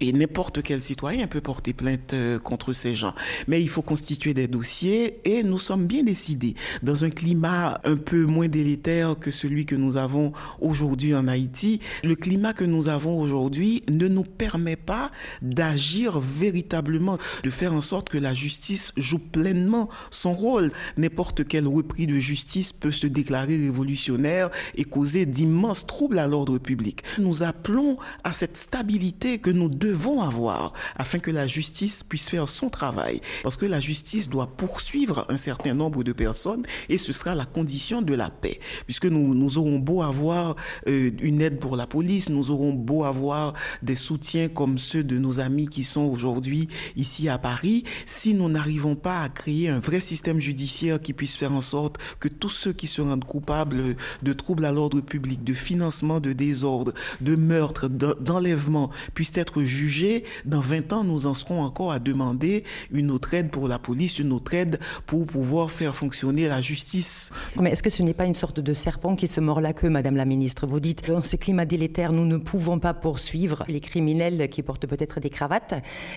Et 0.00 0.12
n'importe 0.12 0.62
quel 0.62 0.82
citoyen 0.82 1.26
peut 1.26 1.40
porter 1.40 1.72
plainte 1.72 2.14
euh, 2.14 2.38
contre 2.38 2.72
ces 2.72 2.94
gens. 2.94 3.14
Mais 3.48 3.62
il 3.62 3.68
faut 3.68 3.82
constituer 3.82 4.34
des 4.34 4.48
dossiers 4.48 5.20
et 5.24 5.42
nous 5.42 5.58
sommes 5.58 5.86
bien 5.86 6.02
décidés 6.02 6.54
dans 6.82 7.04
un 7.04 7.10
climat 7.10 7.80
un 7.84 7.96
peu 7.96 8.24
moins 8.24 8.48
délétère 8.48 9.18
que 9.18 9.30
celui 9.30 9.66
que 9.66 9.74
nous 9.74 9.96
avons 9.96 10.32
aujourd'hui 10.60 11.14
en 11.14 11.28
Haïti. 11.28 11.80
Le 12.04 12.14
climat 12.14 12.52
que 12.52 12.64
nous 12.64 12.88
avons 12.88 13.18
aujourd'hui 13.18 13.82
ne 13.88 14.08
nous 14.08 14.24
permet 14.24 14.76
pas 14.76 15.10
d'agir 15.42 16.20
véritablement, 16.20 17.16
de 17.42 17.50
faire 17.50 17.72
en 17.72 17.80
sorte 17.80 18.08
que 18.08 18.18
la 18.18 18.34
justice 18.34 18.92
joue 18.96 19.18
pleinement 19.18 19.88
son 20.10 20.32
rôle. 20.32 20.70
N'importe 20.96 21.46
quel 21.46 21.66
repris 21.66 22.06
de 22.06 22.18
justice 22.18 22.72
peut 22.72 22.92
se 22.92 23.06
déclarer 23.06 23.56
révolutionnaire 23.56 24.50
et 24.74 24.84
causer 24.84 25.26
d'immenses 25.26 25.86
troubles 25.86 26.18
à 26.18 26.26
l'ordre 26.26 26.58
public. 26.58 27.02
Nous 27.18 27.42
appelons 27.42 27.96
à 28.24 28.32
cette 28.32 28.56
stabilité 28.56 29.38
que 29.38 29.50
nous 29.50 29.68
devons 29.78 30.22
avoir 30.22 30.72
afin 30.96 31.18
que 31.18 31.30
la 31.30 31.46
justice 31.46 32.02
puisse 32.02 32.28
faire 32.28 32.48
son 32.48 32.68
travail. 32.68 33.20
Parce 33.42 33.56
que 33.56 33.66
la 33.66 33.80
justice 33.80 34.28
doit 34.28 34.46
poursuivre 34.46 35.26
un 35.28 35.36
certain 35.36 35.74
nombre 35.74 36.04
de 36.04 36.12
personnes 36.12 36.64
et 36.88 36.98
ce 36.98 37.12
sera 37.12 37.34
la 37.34 37.44
condition 37.44 38.02
de 38.02 38.14
la 38.14 38.30
paix. 38.30 38.58
Puisque 38.86 39.06
nous, 39.06 39.34
nous 39.34 39.58
aurons 39.58 39.78
beau 39.78 40.02
avoir 40.02 40.56
euh, 40.86 41.10
une 41.20 41.40
aide 41.40 41.58
pour 41.58 41.76
la 41.76 41.86
police, 41.86 42.28
nous 42.28 42.50
aurons 42.50 42.72
beau 42.72 43.04
avoir 43.04 43.54
des 43.82 43.94
soutiens 43.94 44.48
comme 44.48 44.78
ceux 44.78 45.04
de 45.04 45.18
nos 45.18 45.40
amis 45.40 45.68
qui 45.68 45.84
sont 45.84 46.02
aujourd'hui 46.02 46.68
ici 46.96 47.28
à 47.28 47.38
Paris, 47.38 47.84
si 48.04 48.34
nous 48.34 48.48
n'arrivons 48.48 48.96
pas 48.96 49.22
à 49.22 49.28
créer 49.28 49.68
un 49.68 49.78
vrai 49.78 50.00
système 50.00 50.40
judiciaire 50.40 51.00
qui 51.00 51.12
puisse 51.12 51.36
faire 51.36 51.52
en 51.52 51.60
sorte 51.60 51.98
que 52.20 52.28
tous 52.28 52.50
ceux 52.50 52.72
qui 52.72 52.86
se 52.86 53.00
rendent 53.00 53.24
coupables 53.24 53.96
de 54.22 54.32
troubles 54.32 54.64
à 54.64 54.72
l'ordre 54.72 55.00
public, 55.00 55.44
de 55.44 55.54
financement 55.54 56.20
de 56.20 56.32
désordre, 56.32 56.92
de 57.20 57.36
meurtre, 57.36 57.88
d'enlèvement 57.88 58.90
puissent 59.14 59.36
être 59.36 59.62
jugés, 59.66 60.24
dans 60.44 60.60
20 60.60 60.92
ans, 60.92 61.04
nous 61.04 61.26
en 61.26 61.34
serons 61.34 61.62
encore 61.62 61.92
à 61.92 61.98
demander 61.98 62.64
une 62.90 63.10
autre 63.10 63.34
aide 63.34 63.50
pour 63.50 63.68
la 63.68 63.78
police, 63.78 64.18
une 64.18 64.32
autre 64.32 64.54
aide 64.54 64.78
pour 65.06 65.26
pouvoir 65.26 65.70
faire 65.70 65.94
fonctionner 65.94 66.48
la 66.48 66.60
justice. 66.60 67.30
Mais 67.60 67.70
est-ce 67.70 67.82
que 67.82 67.90
ce 67.90 68.02
n'est 68.02 68.14
pas 68.14 68.26
une 68.26 68.34
sorte 68.34 68.60
de 68.60 68.74
serpent 68.74 69.16
qui 69.16 69.28
se 69.28 69.40
mord 69.40 69.60
la 69.60 69.72
queue, 69.72 69.90
Madame 69.90 70.16
la 70.16 70.24
Ministre? 70.24 70.66
Vous 70.66 70.80
dites, 70.80 71.08
dans 71.08 71.22
ce 71.22 71.36
climat 71.36 71.64
délétère, 71.66 72.12
nous 72.12 72.24
ne 72.24 72.36
pouvons 72.36 72.78
pas 72.78 72.94
poursuivre 72.94 73.64
les 73.68 73.80
criminels 73.80 74.48
qui 74.48 74.62
portent 74.62 74.86
peut-être 74.86 75.20
des 75.20 75.30
cravates, 75.30 75.74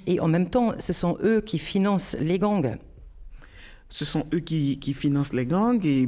et 0.07 0.19
en 0.19 0.27
même 0.27 0.49
temps, 0.49 0.73
ce 0.79 0.93
sont 0.93 1.17
eux 1.23 1.41
qui 1.41 1.59
financent 1.59 2.15
les 2.19 2.39
gangs. 2.39 2.77
Ce 3.89 4.05
sont 4.05 4.25
eux 4.33 4.39
qui, 4.39 4.77
qui 4.79 4.93
financent 4.93 5.33
les 5.33 5.47
gangs 5.47 5.83
et 5.83 6.07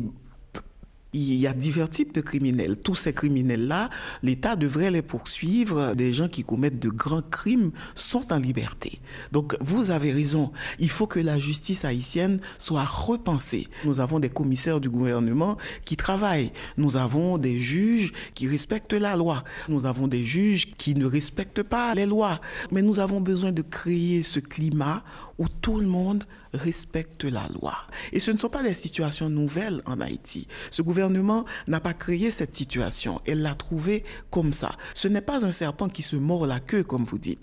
il 1.13 1.35
y 1.35 1.47
a 1.47 1.53
divers 1.53 1.89
types 1.89 2.13
de 2.13 2.21
criminels. 2.21 2.77
Tous 2.77 2.95
ces 2.95 3.13
criminels-là, 3.13 3.89
l'État 4.23 4.55
devrait 4.55 4.91
les 4.91 5.01
poursuivre. 5.01 5.93
Des 5.95 6.13
gens 6.13 6.27
qui 6.27 6.43
commettent 6.43 6.79
de 6.79 6.89
grands 6.89 7.21
crimes 7.21 7.71
sont 7.95 8.31
en 8.31 8.37
liberté. 8.37 8.99
Donc 9.31 9.55
vous 9.59 9.91
avez 9.91 10.11
raison, 10.11 10.51
il 10.79 10.89
faut 10.89 11.07
que 11.07 11.19
la 11.19 11.39
justice 11.39 11.85
haïtienne 11.85 12.39
soit 12.57 12.85
repensée. 12.85 13.67
Nous 13.85 13.99
avons 13.99 14.19
des 14.19 14.29
commissaires 14.29 14.79
du 14.79 14.89
gouvernement 14.89 15.57
qui 15.85 15.97
travaillent. 15.97 16.51
Nous 16.77 16.97
avons 16.97 17.37
des 17.37 17.59
juges 17.59 18.11
qui 18.33 18.47
respectent 18.47 18.93
la 18.93 19.15
loi. 19.15 19.43
Nous 19.67 19.85
avons 19.85 20.07
des 20.07 20.23
juges 20.23 20.73
qui 20.75 20.95
ne 20.95 21.05
respectent 21.05 21.63
pas 21.63 21.93
les 21.93 22.05
lois. 22.05 22.39
Mais 22.71 22.81
nous 22.81 22.99
avons 22.99 23.21
besoin 23.21 23.51
de 23.51 23.61
créer 23.61 24.23
ce 24.23 24.39
climat 24.39 25.03
où 25.37 25.47
tout 25.47 25.79
le 25.79 25.87
monde 25.87 26.23
respecte 26.53 27.23
la 27.23 27.47
loi. 27.49 27.75
Et 28.11 28.19
ce 28.19 28.31
ne 28.31 28.37
sont 28.37 28.49
pas 28.49 28.63
des 28.63 28.73
situations 28.73 29.29
nouvelles 29.29 29.81
en 29.85 30.01
Haïti. 30.01 30.47
Ce 30.69 30.81
gouvernement 30.81 31.45
n'a 31.67 31.79
pas 31.79 31.93
créé 31.93 32.31
cette 32.31 32.55
situation. 32.55 33.21
Elle 33.25 33.41
l'a 33.41 33.55
trouvée 33.55 34.03
comme 34.29 34.53
ça. 34.53 34.75
Ce 34.93 35.07
n'est 35.07 35.21
pas 35.21 35.45
un 35.45 35.51
serpent 35.51 35.89
qui 35.89 36.01
se 36.01 36.15
mord 36.15 36.45
la 36.45 36.59
queue, 36.59 36.83
comme 36.83 37.03
vous 37.03 37.19
dites. 37.19 37.41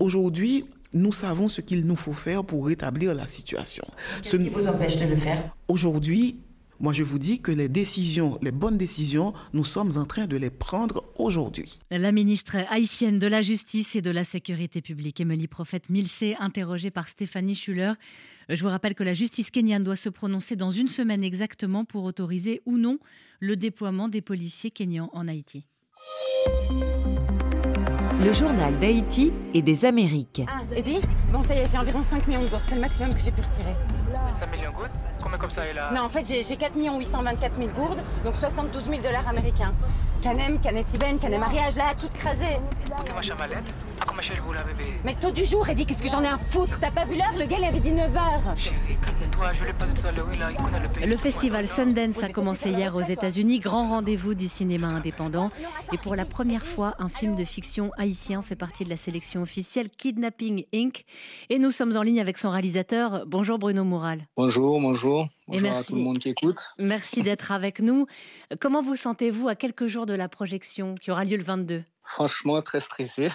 Aujourd'hui, 0.00 0.64
nous 0.94 1.12
savons 1.12 1.48
ce 1.48 1.60
qu'il 1.60 1.86
nous 1.86 1.96
faut 1.96 2.12
faire 2.12 2.44
pour 2.44 2.66
rétablir 2.66 3.14
la 3.14 3.26
situation. 3.26 3.84
Ce 4.22 4.36
qui 4.36 4.48
vous 4.48 4.66
empêche 4.66 4.98
de 4.98 5.06
le 5.06 5.16
faire? 5.16 5.54
Aujourd'hui, 5.68 6.38
moi, 6.80 6.92
je 6.92 7.02
vous 7.02 7.18
dis 7.18 7.40
que 7.40 7.50
les 7.50 7.68
décisions, 7.68 8.38
les 8.42 8.52
bonnes 8.52 8.78
décisions, 8.78 9.34
nous 9.52 9.64
sommes 9.64 9.96
en 9.96 10.04
train 10.04 10.26
de 10.26 10.36
les 10.36 10.50
prendre 10.50 11.04
aujourd'hui. 11.16 11.78
La 11.90 12.12
ministre 12.12 12.56
haïtienne 12.68 13.18
de 13.18 13.26
la 13.26 13.42
Justice 13.42 13.96
et 13.96 14.02
de 14.02 14.10
la 14.10 14.24
Sécurité 14.24 14.80
publique, 14.80 15.20
Emily 15.20 15.48
Prophète 15.48 15.90
Milsé, 15.90 16.36
interrogée 16.38 16.90
par 16.90 17.08
Stéphanie 17.08 17.56
Schuller. 17.56 17.94
Je 18.48 18.62
vous 18.62 18.68
rappelle 18.68 18.94
que 18.94 19.04
la 19.04 19.14
justice 19.14 19.50
kenyane 19.50 19.82
doit 19.82 19.96
se 19.96 20.08
prononcer 20.08 20.56
dans 20.56 20.70
une 20.70 20.88
semaine 20.88 21.24
exactement 21.24 21.84
pour 21.84 22.04
autoriser 22.04 22.62
ou 22.64 22.78
non 22.78 22.98
le 23.40 23.56
déploiement 23.56 24.08
des 24.08 24.22
policiers 24.22 24.70
kenyans 24.70 25.10
en 25.12 25.28
Haïti. 25.28 25.66
Le 28.28 28.34
journal 28.34 28.78
d'Haïti 28.78 29.32
et 29.54 29.62
des 29.62 29.86
Amériques. 29.86 30.42
Ah, 30.46 30.60
Eddie 30.76 31.00
Bon, 31.32 31.42
ça 31.42 31.54
y 31.54 31.60
est, 31.60 31.66
j'ai 31.66 31.78
environ 31.78 32.02
5 32.02 32.26
millions 32.26 32.42
de 32.42 32.48
gourdes. 32.50 32.62
C'est 32.68 32.74
le 32.74 32.82
maximum 32.82 33.14
que 33.14 33.20
j'ai 33.24 33.30
pu 33.30 33.40
retirer. 33.40 33.74
5 34.32 34.52
millions 34.52 34.70
de 34.70 34.76
gourdes 34.76 34.90
Combien 35.22 35.38
comme 35.38 35.50
ça 35.50 35.64
est 35.64 35.72
là 35.72 35.90
Non, 35.94 36.02
en 36.02 36.10
fait, 36.10 36.26
j'ai 36.26 36.56
4 36.56 36.76
824 36.76 37.56
000 37.56 37.68
gourdes, 37.74 38.02
donc 38.26 38.36
72 38.36 38.84
000 38.84 38.96
dollars 39.00 39.26
américains. 39.26 39.72
Canem, 40.22 40.58
canette 40.60 40.92
Iben, 40.94 41.18
canet 41.18 41.38
mariage, 41.38 41.76
là, 41.76 41.94
tout 41.98 42.08
crasé. 42.12 42.58
T'es 43.04 43.12
ma 43.12 43.22
chamalette 43.22 43.62
À 44.00 44.04
quoi 44.04 44.16
ma 44.16 44.22
chérie 44.22 44.40
vous 44.44 44.52
la 44.52 44.62
bébé 44.64 44.84
Mais 45.04 45.14
taux 45.14 45.30
du 45.30 45.44
jour, 45.44 45.68
Eddie, 45.68 45.86
qu'est-ce 45.86 46.02
que 46.02 46.08
j'en 46.08 46.22
ai 46.22 46.26
à 46.26 46.36
foutre 46.36 46.80
T'as 46.80 46.90
pas 46.90 47.04
vu 47.04 47.16
l'heure 47.16 47.32
Le 47.38 47.46
gars, 47.46 47.56
il 47.58 47.64
avait 47.64 47.78
dit 47.78 47.92
9h. 47.92 48.58
Chérie, 48.58 48.76
calme-toi, 49.04 49.52
je 49.52 49.64
l'ai 49.64 49.72
pas 49.72 49.84
tout 49.86 50.06
à 50.06 50.12
l'heure, 50.12 50.26
il, 50.32 50.44
il 50.50 50.56
connaît 50.56 50.80
le 50.80 50.88
pays. 50.88 51.06
Le 51.06 51.16
festival 51.16 51.68
Sundance 51.68 52.22
a 52.22 52.28
commencé 52.30 52.70
hier 52.70 52.96
aux 52.96 53.02
États-Unis, 53.02 53.60
grand 53.60 53.88
rendez-vous 53.88 54.34
du 54.34 54.48
cinéma 54.48 54.88
indépendant. 54.88 55.50
Et 55.92 55.98
pour 55.98 56.16
la 56.16 56.24
première 56.24 56.64
fois, 56.64 56.94
un 56.98 57.08
film 57.08 57.36
de 57.36 57.44
fiction 57.44 57.92
haïtien 57.96 58.42
fait 58.42 58.56
partie 58.56 58.84
de 58.84 58.90
la 58.90 58.96
sélection 58.96 59.42
officielle 59.42 59.88
Kidnapping 59.88 60.64
Inc. 60.74 61.04
Et 61.48 61.58
nous 61.60 61.70
sommes 61.70 61.96
en 61.96 62.02
ligne 62.02 62.20
avec 62.20 62.38
son 62.38 62.50
réalisateur. 62.50 63.24
Bonjour 63.26 63.58
Bruno 63.58 63.84
Moural. 63.84 64.26
Bonjour, 64.36 64.80
bonjour. 64.80 65.28
Bonjour 65.48 65.62
merci. 65.62 65.80
à 65.80 65.84
tout 65.84 65.94
le 65.94 66.02
monde 66.02 66.18
qui 66.18 66.28
écoute. 66.28 66.58
Merci 66.78 67.22
d'être 67.22 67.52
avec 67.52 67.80
nous. 67.80 68.06
Comment 68.60 68.82
vous 68.82 68.96
sentez-vous 68.96 69.48
à 69.48 69.54
quelques 69.54 69.86
jours 69.86 70.04
de 70.04 70.12
la 70.12 70.28
projection 70.28 70.94
qui 70.94 71.10
aura 71.10 71.24
lieu 71.24 71.38
le 71.38 71.42
22 71.42 71.84
Franchement, 72.04 72.60
très 72.60 72.80
stressé. 72.80 73.30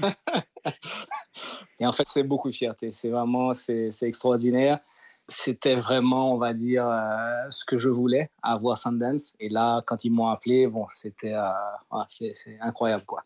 Et 1.78 1.86
en 1.86 1.92
fait, 1.92 2.02
c'est 2.08 2.24
beaucoup 2.24 2.50
de 2.50 2.54
fierté. 2.54 2.90
C'est 2.90 3.10
vraiment, 3.10 3.52
c'est 3.52 3.92
extraordinaire. 4.02 4.80
C'était 5.28 5.76
vraiment, 5.76 6.34
on 6.34 6.38
va 6.38 6.52
dire, 6.52 6.88
euh, 6.88 7.50
ce 7.50 7.64
que 7.64 7.78
je 7.78 7.88
voulais, 7.88 8.30
avoir 8.42 8.76
Sundance. 8.78 9.34
Et 9.38 9.48
là, 9.48 9.82
quand 9.86 10.04
ils 10.04 10.10
m'ont 10.10 10.28
appelé, 10.28 10.66
bon, 10.66 10.86
c'était 10.90 11.34
euh, 11.34 11.42
ah, 11.90 12.06
c'est 12.08 12.34
incroyable, 12.60 13.04
quoi. 13.04 13.24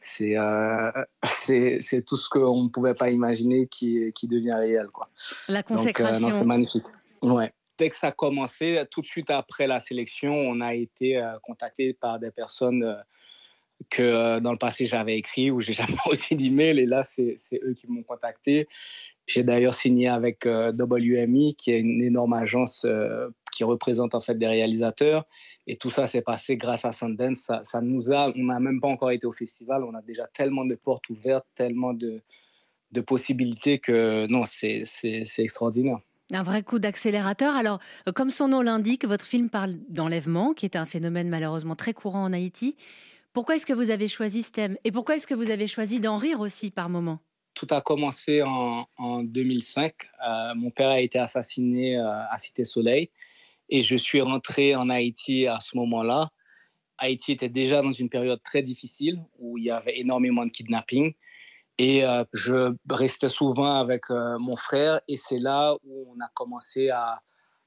C'est 0.00 0.36
euh, 0.36 0.90
tout 2.06 2.16
ce 2.16 2.28
qu'on 2.28 2.64
ne 2.64 2.68
pouvait 2.68 2.94
pas 2.94 3.10
imaginer 3.10 3.66
qui, 3.66 4.12
qui 4.12 4.28
devient 4.28 4.54
réel, 4.54 4.88
quoi. 4.88 5.08
La 5.48 5.64
consécration. 5.64 6.30
c'est 6.32 6.46
magnifique. 6.46 6.86
Dès 7.78 7.90
que 7.90 7.96
ça 7.96 8.08
a 8.08 8.12
commencé, 8.12 8.82
tout 8.90 9.02
de 9.02 9.06
suite 9.06 9.30
après 9.30 9.66
la 9.66 9.80
sélection, 9.80 10.32
on 10.34 10.60
a 10.60 10.74
été 10.74 11.22
contacté 11.42 11.92
par 11.92 12.18
des 12.18 12.30
personnes 12.30 12.96
que 13.90 14.38
dans 14.38 14.52
le 14.52 14.58
passé 14.58 14.86
j'avais 14.86 15.18
écrit 15.18 15.50
ou 15.50 15.60
j'ai 15.60 15.72
jamais 15.74 15.98
reçu 16.04 16.34
d'email 16.34 16.78
et 16.78 16.86
là 16.86 17.02
c'est 17.04 17.36
eux 17.62 17.74
qui 17.74 17.86
m'ont 17.86 18.02
contacté. 18.02 18.66
J'ai 19.26 19.42
d'ailleurs 19.42 19.74
signé 19.74 20.08
avec 20.08 20.46
WMI 20.46 21.54
qui 21.56 21.72
est 21.72 21.80
une 21.80 22.02
énorme 22.02 22.32
agence 22.32 22.86
qui 23.52 23.64
représente 23.64 24.14
en 24.14 24.20
fait 24.20 24.36
des 24.36 24.46
réalisateurs 24.46 25.24
et 25.66 25.76
tout 25.76 25.90
ça 25.90 26.06
s'est 26.06 26.22
passé 26.22 26.56
grâce 26.56 26.84
à 26.84 26.92
Sundance. 26.92 27.50
Ça 27.62 27.80
nous 27.80 28.12
a, 28.12 28.30
on 28.36 28.44
n'a 28.44 28.60
même 28.60 28.80
pas 28.80 28.88
encore 28.88 29.10
été 29.10 29.26
au 29.26 29.32
festival, 29.32 29.82
on 29.84 29.94
a 29.94 30.02
déjà 30.02 30.26
tellement 30.26 30.64
de 30.64 30.74
portes 30.74 31.08
ouvertes, 31.08 31.46
tellement 31.54 31.92
de, 31.92 32.22
de 32.92 33.00
possibilités 33.00 33.78
que 33.78 34.26
non 34.28 34.44
c'est 34.46 34.82
extraordinaire. 35.38 36.00
Un 36.32 36.42
vrai 36.42 36.62
coup 36.62 36.78
d'accélérateur. 36.78 37.54
Alors, 37.54 37.78
comme 38.14 38.30
son 38.30 38.48
nom 38.48 38.60
l'indique, 38.60 39.04
votre 39.04 39.24
film 39.24 39.48
parle 39.48 39.74
d'enlèvement, 39.88 40.54
qui 40.54 40.66
est 40.66 40.76
un 40.76 40.86
phénomène 40.86 41.28
malheureusement 41.28 41.76
très 41.76 41.94
courant 41.94 42.24
en 42.24 42.32
Haïti. 42.32 42.76
Pourquoi 43.32 43.56
est-ce 43.56 43.66
que 43.66 43.72
vous 43.72 43.90
avez 43.90 44.08
choisi 44.08 44.42
ce 44.42 44.50
thème? 44.50 44.76
Et 44.82 44.90
pourquoi 44.90 45.16
est-ce 45.16 45.26
que 45.26 45.34
vous 45.34 45.50
avez 45.50 45.66
choisi 45.66 46.00
d'en 46.00 46.16
rire 46.16 46.40
aussi 46.40 46.70
par 46.70 46.88
moment? 46.88 47.20
Tout 47.54 47.66
a 47.70 47.80
commencé 47.80 48.42
en, 48.42 48.86
en 48.96 49.22
2005. 49.22 49.94
Euh, 50.26 50.54
mon 50.56 50.70
père 50.70 50.88
a 50.88 51.00
été 51.00 51.18
assassiné 51.18 51.96
euh, 51.96 52.26
à 52.28 52.38
Cité 52.38 52.64
Soleil 52.64 53.10
et 53.68 53.82
je 53.82 53.96
suis 53.96 54.20
rentré 54.20 54.74
en 54.74 54.88
Haïti 54.88 55.46
à 55.46 55.60
ce 55.60 55.76
moment-là. 55.76 56.30
Haïti 56.98 57.32
était 57.32 57.48
déjà 57.48 57.82
dans 57.82 57.92
une 57.92 58.08
période 58.08 58.42
très 58.42 58.62
difficile 58.62 59.22
où 59.38 59.58
il 59.58 59.64
y 59.64 59.70
avait 59.70 59.98
énormément 59.98 60.44
de 60.44 60.50
kidnapping. 60.50 61.12
Et 61.78 62.04
euh, 62.04 62.24
je 62.32 62.74
restais 62.88 63.28
souvent 63.28 63.74
avec 63.74 64.10
euh, 64.10 64.38
mon 64.38 64.56
frère 64.56 65.00
et 65.08 65.16
c'est 65.16 65.38
là 65.38 65.74
où 65.84 66.06
on 66.14 66.20
a 66.24 66.28
commencé 66.32 66.88
à, 66.88 67.20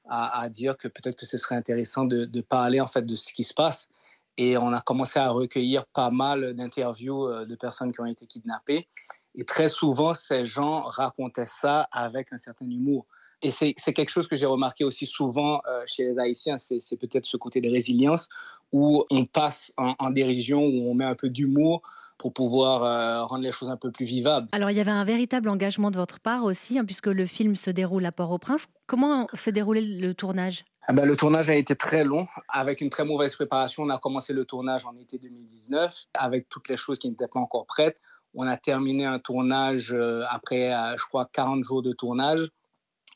à, 0.08 0.48
dire 0.48 0.76
que 0.76 0.88
peut-être 0.88 1.16
que 1.16 1.26
ce 1.26 1.38
serait 1.38 1.54
intéressant 1.54 2.04
de, 2.04 2.40
parler 2.40 2.80
en 2.80 2.88
fait 2.88 3.02
de 3.02 3.14
ce 3.14 3.32
qui 3.32 3.44
se 3.44 3.54
passe. 3.54 3.88
Et 4.36 4.56
on 4.56 4.72
a 4.72 4.80
commencé 4.80 5.18
à 5.18 5.28
recueillir 5.30 5.86
pas 5.86 6.10
mal 6.10 6.54
d'interviews 6.54 7.28
euh, 7.28 7.44
de 7.44 7.54
personnes 7.54 7.92
qui 7.92 8.00
ont 8.00 8.06
été 8.06 8.26
kidnappées. 8.26 8.88
Et 9.36 9.44
très 9.44 9.68
souvent, 9.68 10.14
ces 10.14 10.44
gens 10.44 10.80
racontaient 10.80 11.46
ça 11.46 11.82
avec 11.92 12.32
un 12.32 12.38
certain 12.38 12.68
humour. 12.68 13.06
Et 13.42 13.52
c'est 13.52 13.74
quelque 13.74 14.10
chose 14.10 14.28
que 14.28 14.36
j'ai 14.36 14.44
remarqué 14.44 14.84
aussi 14.84 15.06
souvent 15.06 15.62
chez 15.86 16.04
les 16.04 16.18
Haïtiens, 16.18 16.58
c'est 16.58 16.98
peut-être 16.98 17.24
ce 17.24 17.38
côté 17.38 17.62
de 17.62 17.70
résilience 17.70 18.28
où 18.70 19.06
on 19.10 19.24
passe 19.24 19.72
en 19.78 20.10
dérision, 20.10 20.62
où 20.62 20.90
on 20.90 20.92
met 20.92 21.06
un 21.06 21.14
peu 21.14 21.30
d'humour 21.30 21.80
pour 22.20 22.34
pouvoir 22.34 22.84
euh, 22.84 23.24
rendre 23.24 23.42
les 23.42 23.50
choses 23.50 23.70
un 23.70 23.78
peu 23.78 23.90
plus 23.90 24.04
vivables. 24.04 24.46
Alors 24.52 24.70
il 24.70 24.76
y 24.76 24.80
avait 24.80 24.90
un 24.90 25.04
véritable 25.04 25.48
engagement 25.48 25.90
de 25.90 25.96
votre 25.96 26.20
part 26.20 26.44
aussi, 26.44 26.78
hein, 26.78 26.84
puisque 26.84 27.06
le 27.06 27.24
film 27.24 27.56
se 27.56 27.70
déroule 27.70 28.04
à 28.04 28.12
Port-au-Prince. 28.12 28.66
Comment 28.86 29.26
s'est 29.32 29.52
déroulé 29.52 29.80
le 29.80 30.12
tournage? 30.12 30.64
Ben, 30.92 31.06
Le 31.06 31.16
tournage 31.16 31.48
a 31.48 31.54
été 31.54 31.74
très 31.74 32.04
long, 32.04 32.26
avec 32.50 32.82
une 32.82 32.90
très 32.90 33.06
mauvaise 33.06 33.34
préparation. 33.34 33.84
On 33.84 33.88
a 33.88 33.98
commencé 33.98 34.34
le 34.34 34.44
tournage 34.44 34.84
en 34.84 34.94
été 34.98 35.18
2019, 35.18 36.08
avec 36.12 36.48
toutes 36.50 36.68
les 36.68 36.76
choses 36.76 36.98
qui 36.98 37.08
n'étaient 37.08 37.26
pas 37.26 37.40
encore 37.40 37.64
prêtes. 37.64 37.98
On 38.34 38.46
a 38.46 38.58
terminé 38.58 39.06
un 39.06 39.18
tournage 39.18 39.92
euh, 39.92 40.22
après, 40.28 40.74
euh, 40.74 40.96
je 40.98 41.04
crois, 41.06 41.26
40 41.32 41.64
jours 41.64 41.82
de 41.82 41.92
tournage 41.92 42.50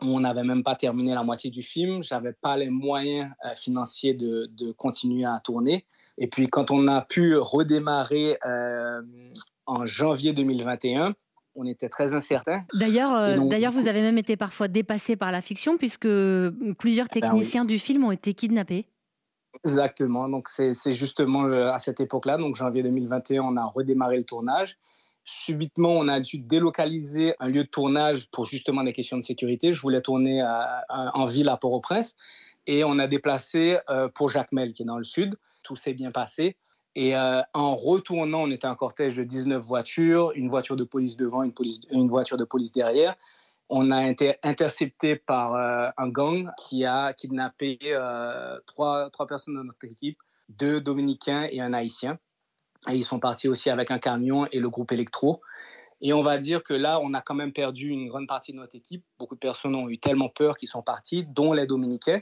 on 0.01 0.21
n'avait 0.21 0.43
même 0.43 0.63
pas 0.63 0.75
terminé 0.75 1.15
la 1.15 1.23
moitié 1.23 1.51
du 1.51 1.63
film. 1.63 2.03
J'avais 2.03 2.33
pas 2.33 2.57
les 2.57 2.71
moyens 2.71 3.31
euh, 3.45 3.55
financiers 3.55 4.15
de, 4.15 4.49
de, 4.53 4.73
continuer 4.73 5.25
à 5.25 5.41
tourner. 5.43 5.87
Et 6.19 6.27
puis 6.27 6.49
quand 6.49 6.71
on 6.71 6.89
a 6.89 7.03
pu 7.03 7.37
redémarrer 7.37 8.39
euh, 8.47 9.03
en 9.67 9.87
janvier 9.87 10.33
2021, 10.33 11.15
on 11.57 11.67
était 11.67 11.89
très 11.89 12.15
incertain. 12.15 12.65
D'ailleurs, 12.75 13.15
euh, 13.15 13.39
d'ailleurs, 13.47 13.73
vous 13.73 13.87
avez 13.87 14.03
même 14.03 14.19
été 14.19 14.37
parfois 14.37 14.67
dépassé 14.67 15.15
par 15.15 15.31
la 15.31 15.41
fiction 15.41 15.79
puisque 15.79 16.09
plusieurs 16.79 17.09
techniciens 17.09 17.63
ben 17.65 17.69
oui. 17.69 17.75
du 17.75 17.79
film 17.79 18.05
ont 18.05 18.11
été 18.11 18.35
kidnappés. 18.35 18.89
Exactement. 19.65 20.29
Donc 20.29 20.49
c'est 20.49 20.95
justement 20.95 21.45
à 21.45 21.79
cette 21.79 22.01
époque-là, 22.01 22.39
donc 22.39 22.57
janvier 22.57 22.83
2021, 22.83 23.43
on 23.43 23.57
a 23.57 23.65
redémarré 23.65 24.17
le 24.17 24.25
tournage 24.25 24.77
subitement, 25.25 25.90
on 25.90 26.09
a 26.09 26.21
dû 26.21 26.38
délocaliser 26.38 27.35
un 27.40 27.49
lieu 27.49 27.64
de 27.64 27.69
tournage 27.69 28.28
pour 28.31 28.47
justement 28.47 28.83
des 28.83 28.93
questions 28.93 29.16
de 29.16 29.23
sécurité. 29.23 29.73
Je 29.73 29.81
voulais 29.81 30.00
tourner 30.00 30.43
en 30.88 31.26
ville 31.26 31.49
à 31.49 31.57
Port-au-Prince 31.57 32.16
et 32.66 32.85
on 32.85 32.99
a 32.99 33.07
déplacé 33.07 33.78
euh, 33.90 34.09
pour 34.09 34.28
Jacmel, 34.28 34.73
qui 34.73 34.83
est 34.83 34.87
dans 34.87 34.99
le 34.99 35.04
sud. 35.04 35.37
Tout 35.62 35.76
s'est 35.76 35.95
bien 35.95 36.11
passé. 36.11 36.57
Et 36.97 37.16
euh, 37.16 37.43
en 37.54 37.75
retournant, 37.75 38.45
on 38.45 38.50
était 38.50 38.66
un 38.66 38.76
cortège 38.76 39.16
de 39.16 39.25
19 39.25 39.62
voitures, 39.62 40.33
une 40.35 40.49
voiture 40.49 40.76
de 40.76 40.85
police 40.85 41.16
devant, 41.16 41.43
une, 41.43 42.09
voiture 42.09 42.37
de 42.37 42.45
police 42.45 42.73
derrière. 42.73 43.16
On 43.69 43.90
a 43.90 44.09
été 44.09 44.37
intercepté 44.43 45.16
par 45.16 45.54
euh, 45.54 45.88
un 45.97 46.09
gang 46.09 46.50
qui 46.59 46.85
a 46.85 47.12
kidnappé 47.12 47.78
euh, 47.85 48.59
trois 48.66 49.11
personnes 49.26 49.57
de 49.57 49.62
notre 49.62 49.85
équipe, 49.85 50.19
deux 50.49 50.81
Dominicains 50.81 51.49
et 51.50 51.61
un 51.61 51.73
Haïtien. 51.73 52.19
Ils 52.93 53.05
sont 53.05 53.19
partis 53.19 53.49
aussi 53.49 53.71
avec 53.71 53.91
un 53.91 53.99
camion 53.99 54.47
et 54.53 54.61
le 54.61 54.69
groupe 54.69 54.93
électro. 54.93 55.41
Et 56.00 56.12
on 56.12 56.23
va 56.23 56.37
dire 56.37 56.62
que 56.62 56.75
là, 56.75 57.00
on 57.00 57.14
a 57.14 57.23
quand 57.23 57.35
même 57.35 57.53
perdu 57.53 57.88
une 57.88 58.09
grande 58.09 58.26
partie 58.26 58.53
de 58.53 58.59
notre 58.59 58.76
équipe. 58.76 59.05
Beaucoup 59.19 59.37
de 59.37 59.41
personnes 59.41 59.75
ont 59.75 59.88
eu 59.88 59.99
tellement 59.99 60.29
peur 60.29 60.57
qu'ils 60.57 60.69
sont 60.69 60.83
partis, 60.83 61.25
dont 61.25 61.53
les 61.53 61.67
Dominicains. 61.67 62.21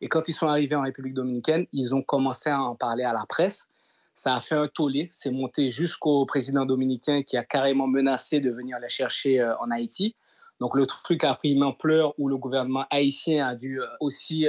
Et 0.00 0.08
quand 0.08 0.28
ils 0.28 0.34
sont 0.34 0.46
arrivés 0.46 0.76
en 0.76 0.82
République 0.82 1.14
dominicaine, 1.14 1.66
ils 1.72 1.94
ont 1.94 2.02
commencé 2.02 2.50
à 2.50 2.60
en 2.60 2.76
parler 2.76 3.04
à 3.04 3.12
la 3.12 3.24
presse. 3.26 3.66
Ça 4.12 4.34
a 4.34 4.40
fait 4.40 4.54
un 4.54 4.68
tollé, 4.68 5.08
c'est 5.12 5.30
monté 5.30 5.70
jusqu'au 5.70 6.24
président 6.26 6.66
dominicain 6.66 7.22
qui 7.22 7.36
a 7.36 7.42
carrément 7.42 7.86
menacé 7.86 8.38
de 8.38 8.50
venir 8.50 8.78
les 8.78 8.88
chercher 8.88 9.40
euh, 9.40 9.56
en 9.58 9.70
Haïti. 9.70 10.14
Donc 10.60 10.76
le 10.76 10.86
truc 10.86 11.24
a 11.24 11.34
pris 11.34 11.52
une 11.52 11.64
ampleur 11.64 12.14
où 12.18 12.28
le 12.28 12.36
gouvernement 12.36 12.86
haïtien 12.90 13.48
a 13.48 13.56
dû 13.56 13.80
euh, 13.80 13.86
aussi 13.98 14.46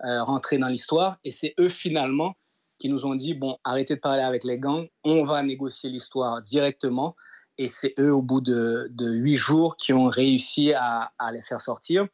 rentrer 0.00 0.58
dans 0.58 0.68
l'histoire. 0.68 1.16
Et 1.24 1.32
c'est 1.32 1.54
eux 1.58 1.68
finalement 1.68 2.36
qui 2.78 2.88
nous 2.88 3.04
ont 3.06 3.14
dit, 3.14 3.34
bon, 3.34 3.58
arrêtez 3.64 3.96
de 3.96 4.00
parler 4.00 4.22
avec 4.22 4.44
les 4.44 4.58
gangs, 4.58 4.88
on 5.04 5.24
va 5.24 5.42
négocier 5.42 5.90
l'histoire 5.90 6.42
directement. 6.42 7.16
Et 7.58 7.66
c'est 7.66 7.94
eux, 7.98 8.12
au 8.12 8.22
bout 8.22 8.40
de, 8.40 8.88
huit 8.98 9.36
jours, 9.36 9.76
qui 9.76 9.92
ont 9.92 10.08
réussi 10.08 10.72
à, 10.72 11.10
les 11.32 11.40
faire 11.40 11.60
sortir. 11.60 12.06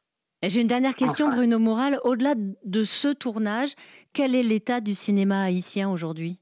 J'ai 0.43 0.61
une 0.61 0.67
dernière 0.67 0.95
question, 0.95 1.31
Bruno 1.31 1.59
Moral. 1.59 2.01
Au-delà 2.05 2.35
de 2.37 2.85
ce 2.85 3.09
tournage, 3.09 3.75
quel 4.13 4.35
est 4.35 4.43
l'état 4.43 4.81
du 4.81 4.95
cinéma 4.95 5.43
haïtien 5.43 5.91
aujourd'hui? 5.91 6.39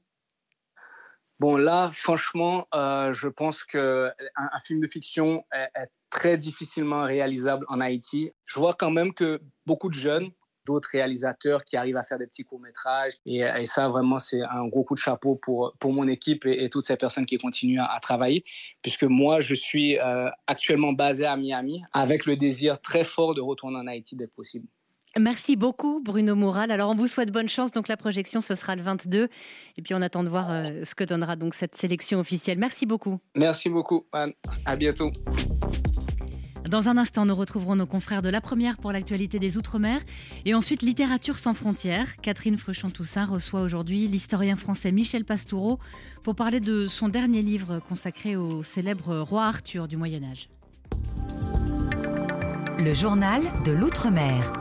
Bon, 1.39 1.57
là, 1.57 1.89
franchement, 1.91 2.65
euh, 2.73 3.11
je 3.11 3.27
pense 3.27 3.63
qu'un 3.65 4.13
un 4.35 4.59
film 4.59 4.79
de 4.79 4.87
fiction 4.87 5.43
est, 5.51 5.69
est, 5.75 5.89
très 6.09 6.37
difficilement 6.37 7.03
réalisable 7.03 7.65
en 7.69 7.81
Haïti. 7.81 8.31
Je 8.45 8.59
vois 8.59 8.75
quand 8.75 8.91
même 8.91 9.13
que 9.13 9.41
beaucoup 9.65 9.89
de 9.89 9.95
jeunes 9.95 10.29
d'autres 10.65 10.89
réalisateurs 10.91 11.63
qui 11.63 11.77
arrivent 11.77 11.97
à 11.97 12.03
faire 12.03 12.17
des 12.17 12.27
petits 12.27 12.43
courts-métrages. 12.43 13.13
Et, 13.25 13.43
ça, 13.65 13.89
vraiment, 13.89 14.19
c'est 14.19 14.41
un 14.41 14.67
gros 14.67 14.83
coup 14.83 14.95
de 14.95 14.99
chapeau 14.99 15.35
pour, 15.35 15.73
pour 15.79 15.93
mon 15.93 16.07
équipe 16.07 16.45
et, 16.45 16.69
toutes 16.69 16.85
ces 16.85 16.95
personnes 16.95 17.25
qui 17.25 17.37
continuent 17.37 17.81
à, 17.81 17.99
travailler, 18.01 18.43
puisque 18.81 19.03
moi, 19.03 19.39
je 19.39 19.55
suis 19.55 19.97
euh, 19.99 20.29
actuellement 20.47 20.93
basé 20.93 21.25
à 21.25 21.37
Miami 21.37 21.83
avec 21.93 22.25
le 22.25 22.35
désir 22.35 22.81
très 22.81 23.03
fort 23.03 23.33
de 23.33 23.41
retourner 23.41 23.77
en 23.77 23.87
Haïti 23.87 24.15
dès 24.15 24.27
possible. 24.27 24.67
Merci 25.17 25.55
beaucoup 25.55 26.01
Bruno 26.03 26.35
Moral. 26.35 26.71
Alors 26.71 26.89
on 26.89 26.95
vous 26.95 27.07
souhaite 27.07 27.31
bonne 27.31 27.49
chance. 27.49 27.71
Donc 27.71 27.87
la 27.87 27.97
projection 27.97 28.41
ce 28.41 28.55
sera 28.55 28.75
le 28.75 28.81
22 28.81 29.29
et 29.77 29.81
puis 29.81 29.93
on 29.93 30.01
attend 30.01 30.23
de 30.23 30.29
voir 30.29 30.49
euh, 30.49 30.83
ce 30.83 30.95
que 30.95 31.03
donnera 31.03 31.35
donc 31.35 31.53
cette 31.53 31.75
sélection 31.75 32.19
officielle. 32.19 32.57
Merci 32.57 32.85
beaucoup. 32.85 33.19
Merci 33.35 33.69
beaucoup 33.69 34.07
Anne. 34.11 34.33
À 34.65 34.75
bientôt. 34.75 35.11
Dans 36.73 36.89
un 36.89 36.97
instant, 36.97 37.27
nous 37.27 37.35
retrouverons 37.35 37.75
nos 37.75 37.85
confrères 37.85 38.23
de 38.23 38.29
la 38.29 38.41
première 38.41 38.77
pour 38.77 38.91
l'actualité 38.91 39.37
des 39.37 39.59
Outre-mer 39.59 40.01
et 40.43 40.55
ensuite 40.55 40.81
Littérature 40.81 41.37
sans 41.37 41.53
frontières. 41.53 42.15
Catherine 42.15 42.57
Fruchon-Toussaint 42.57 43.25
reçoit 43.25 43.61
aujourd'hui 43.61 44.07
l'historien 44.07 44.55
français 44.55 44.91
Michel 44.91 45.23
Pastoureau 45.23 45.77
pour 46.23 46.33
parler 46.33 46.59
de 46.59 46.87
son 46.87 47.09
dernier 47.09 47.43
livre 47.43 47.77
consacré 47.77 48.35
au 48.35 48.63
célèbre 48.63 49.19
roi 49.19 49.45
Arthur 49.45 49.87
du 49.87 49.97
Moyen-Âge. 49.97 50.49
Le 52.79 52.93
journal 52.95 53.43
de 53.65 53.71
l'Outre-mer. 53.71 54.51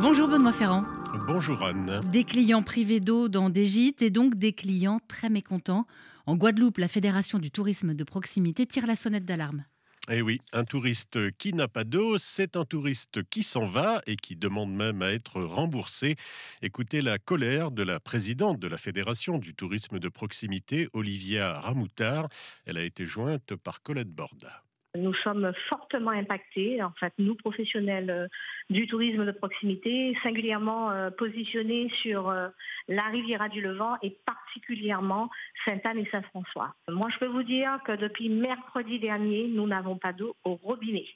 Bonjour 0.00 0.28
Benoît 0.28 0.54
Ferrand. 0.54 0.84
Bonjour 1.26 1.62
Anne. 1.62 2.00
Des 2.10 2.24
clients 2.24 2.62
privés 2.62 3.00
d'eau 3.00 3.28
dans 3.28 3.50
des 3.50 3.66
gîtes 3.66 4.00
et 4.00 4.08
donc 4.08 4.36
des 4.36 4.54
clients 4.54 5.00
très 5.06 5.28
mécontents. 5.28 5.86
En 6.24 6.34
Guadeloupe, 6.34 6.78
la 6.78 6.88
Fédération 6.88 7.38
du 7.38 7.50
tourisme 7.50 7.92
de 7.92 8.04
proximité 8.04 8.64
tire 8.64 8.86
la 8.86 8.94
sonnette 8.94 9.26
d'alarme. 9.26 9.64
Eh 10.10 10.20
oui, 10.20 10.40
un 10.52 10.64
touriste 10.64 11.30
qui 11.38 11.52
n'a 11.54 11.68
pas 11.68 11.84
d'eau, 11.84 12.18
c'est 12.18 12.56
un 12.56 12.64
touriste 12.64 13.22
qui 13.30 13.44
s'en 13.44 13.68
va 13.68 14.02
et 14.06 14.16
qui 14.16 14.34
demande 14.34 14.74
même 14.74 15.00
à 15.00 15.12
être 15.12 15.40
remboursé. 15.40 16.16
Écoutez 16.60 17.02
la 17.02 17.18
colère 17.20 17.70
de 17.70 17.84
la 17.84 18.00
présidente 18.00 18.58
de 18.58 18.66
la 18.66 18.78
Fédération 18.78 19.38
du 19.38 19.54
tourisme 19.54 20.00
de 20.00 20.08
proximité, 20.08 20.88
Olivia 20.92 21.60
Ramoutard. 21.60 22.28
Elle 22.66 22.78
a 22.78 22.84
été 22.84 23.06
jointe 23.06 23.54
par 23.54 23.80
Colette 23.80 24.10
Borda. 24.10 24.61
Nous 24.94 25.14
sommes 25.14 25.52
fortement 25.70 26.10
impactés, 26.10 26.82
en 26.82 26.92
fait, 26.92 27.14
nous 27.18 27.34
professionnels 27.34 28.10
euh, 28.10 28.28
du 28.68 28.86
tourisme 28.86 29.24
de 29.24 29.32
proximité, 29.32 30.14
singulièrement 30.22 30.90
euh, 30.90 31.10
positionnés 31.10 31.88
sur 32.02 32.28
euh, 32.28 32.48
la 32.88 33.04
Riviera 33.04 33.48
du 33.48 33.62
Levant 33.62 33.96
et 34.02 34.18
particulièrement 34.26 35.30
Sainte-Anne 35.64 35.98
et 35.98 36.08
Saint-François. 36.10 36.74
Moi, 36.88 37.08
je 37.10 37.18
peux 37.18 37.26
vous 37.26 37.42
dire 37.42 37.78
que 37.86 37.92
depuis 37.92 38.28
mercredi 38.28 38.98
dernier, 38.98 39.48
nous 39.48 39.66
n'avons 39.66 39.96
pas 39.96 40.12
d'eau 40.12 40.36
au 40.44 40.56
robinet. 40.56 41.06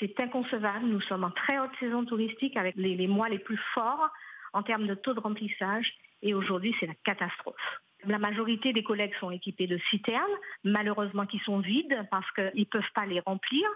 C'est 0.00 0.18
inconcevable. 0.18 0.86
Nous 0.86 1.00
sommes 1.02 1.24
en 1.24 1.30
très 1.30 1.58
haute 1.60 1.70
saison 1.78 2.04
touristique 2.04 2.56
avec 2.56 2.74
les 2.76 3.06
mois 3.06 3.28
les 3.28 3.38
plus 3.38 3.60
forts 3.74 4.10
en 4.52 4.62
termes 4.64 4.88
de 4.88 4.94
taux 4.94 5.14
de 5.14 5.20
remplissage 5.20 5.94
et 6.22 6.34
aujourd'hui, 6.34 6.74
c'est 6.80 6.86
la 6.86 6.94
catastrophe. 7.04 7.80
La 8.06 8.18
majorité 8.18 8.72
des 8.72 8.82
collègues 8.82 9.14
sont 9.20 9.30
équipés 9.30 9.66
de 9.66 9.78
citernes, 9.90 10.24
malheureusement 10.64 11.26
qui 11.26 11.38
sont 11.40 11.58
vides 11.58 12.06
parce 12.10 12.30
qu'ils 12.32 12.50
ne 12.54 12.64
peuvent 12.64 12.92
pas 12.94 13.06
les 13.06 13.20
remplir. 13.20 13.66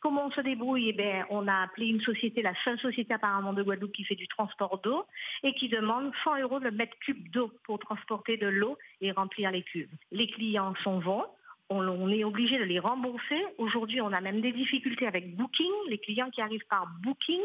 Comment 0.00 0.26
on 0.26 0.30
se 0.30 0.40
débrouille? 0.40 0.88
Eh 0.88 0.92
bien, 0.92 1.26
On 1.30 1.46
a 1.46 1.62
appelé 1.62 1.86
une 1.86 2.00
société, 2.00 2.42
la 2.42 2.54
seule 2.64 2.78
société 2.78 3.14
apparemment 3.14 3.52
de 3.52 3.62
Guadeloupe 3.62 3.92
qui 3.92 4.04
fait 4.04 4.16
du 4.16 4.26
transport 4.28 4.78
d'eau 4.82 5.04
et 5.42 5.52
qui 5.54 5.68
demande 5.68 6.12
100 6.24 6.40
euros 6.40 6.58
le 6.58 6.70
mètre 6.70 6.96
cube 7.00 7.28
d'eau 7.30 7.52
pour 7.64 7.78
transporter 7.78 8.36
de 8.36 8.48
l'eau 8.48 8.76
et 9.00 9.12
remplir 9.12 9.50
les 9.50 9.62
cubes. 9.62 9.90
Les 10.10 10.26
clients 10.26 10.74
s'en 10.82 10.98
vont, 10.98 11.24
on, 11.72 12.08
est 12.08 12.24
obligé 12.24 12.58
de 12.58 12.64
les 12.64 12.78
rembourser. 12.78 13.44
Aujourd'hui, 13.58 14.00
on 14.00 14.12
a 14.12 14.20
même 14.20 14.40
des 14.40 14.52
difficultés 14.52 15.06
avec 15.06 15.36
Booking. 15.36 15.70
Les 15.88 15.98
clients 15.98 16.30
qui 16.30 16.40
arrivent 16.40 16.66
par 16.68 16.86
Booking, 17.02 17.40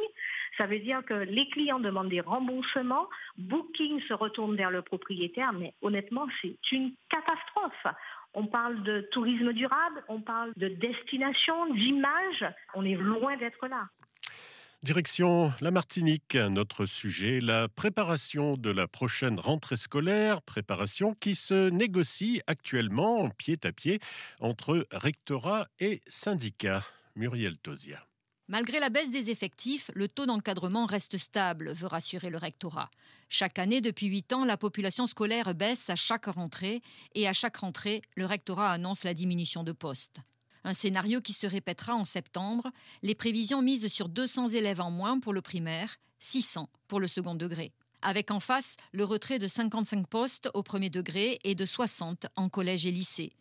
ça 0.58 0.66
veut 0.66 0.80
dire 0.80 1.04
que 1.06 1.14
les 1.14 1.48
clients 1.50 1.80
demandent 1.80 2.10
des 2.10 2.22
remboursements. 2.22 3.08
Booking 3.38 4.02
se 4.02 4.14
retourne 4.14 4.56
vers 4.56 4.72
le 4.72 4.82
propriétaire, 4.82 5.54
mais 5.54 5.74
honnêtement, 5.82 6.28
c'est 6.42 6.58
une 6.72 6.94
catastrophe. 7.10 7.96
On 8.34 8.46
parle 8.46 8.84
de 8.84 9.02
tourisme 9.12 9.54
durable, 9.54 10.04
on 10.10 10.22
parle 10.22 10.54
de 10.58 10.68
destination, 10.68 11.74
d'image. 11.74 12.46
On 12.76 12.86
est 12.86 12.96
loin 12.96 13.36
d'être 13.38 13.68
là. 13.68 13.88
Direction 14.84 15.52
la 15.60 15.72
Martinique, 15.72 16.36
notre 16.36 16.86
sujet, 16.86 17.40
la 17.42 17.68
préparation 17.68 18.58
de 18.58 18.70
la 18.70 18.88
prochaine 18.88 19.40
rentrée 19.40 19.76
scolaire, 19.76 20.44
préparation 20.44 21.16
qui 21.16 21.34
se 21.34 21.70
négocie 21.70 22.42
actuellement 22.46 23.30
pied 23.32 23.58
à 23.64 23.72
pied 23.72 24.00
entre 24.40 24.88
rectorat 24.92 25.68
et 25.80 26.02
syndicat. 26.08 26.86
Muriel 27.16 27.58
Tosia. 27.58 28.06
Malgré 28.48 28.80
la 28.80 28.90
baisse 28.90 29.10
des 29.10 29.32
effectifs, 29.32 29.90
le 29.96 30.08
taux 30.08 30.28
d'encadrement 30.28 30.86
reste 30.86 31.18
stable, 31.18 31.74
veut 31.74 31.88
rassurer 31.88 32.30
le 32.30 32.38
rectorat. 32.38 32.92
Chaque 33.28 33.60
année, 33.60 33.82
depuis 33.82 34.06
huit 34.06 34.32
ans, 34.32 34.46
la 34.46 34.56
population 34.56 35.08
scolaire 35.08 35.54
baisse 35.56 35.90
à 35.90 35.96
chaque 35.96 36.28
rentrée 36.28 36.82
et 37.16 37.28
à 37.28 37.34
chaque 37.34 37.58
rentrée, 37.58 38.04
le 38.16 38.26
rectorat 38.26 38.72
annonce 38.72 39.04
la 39.04 39.16
diminution 39.16 39.64
de 39.64 39.72
postes. 39.72 40.22
Un 40.68 40.74
scénario 40.74 41.22
qui 41.22 41.32
se 41.32 41.48
répétera 41.48 41.96
en 41.96 42.04
septembre. 42.04 42.74
Les 43.02 43.16
prévisions 43.16 43.62
misent 43.62 43.88
sur 43.88 44.10
200 44.10 44.50
élèves 44.50 44.82
en 44.82 44.92
moins 44.92 45.18
pour 45.18 45.32
le 45.32 45.42
primaire, 45.42 45.96
600 46.20 46.68
pour 46.90 47.00
le 47.00 47.08
second 47.08 47.36
degré. 47.36 47.72
Avec 48.02 48.32
en 48.32 48.42
face 48.42 48.76
le 48.92 49.06
retrait 49.06 49.40
de 49.40 49.48
55 49.48 50.06
postes 50.08 50.50
au 50.54 50.64
premier 50.64 50.90
degré 50.90 51.40
et 51.46 51.56
de 51.56 51.66
60 51.66 52.28
en 52.36 52.50
collège 52.50 52.86
et 52.86 52.92
lycée. 52.92 53.32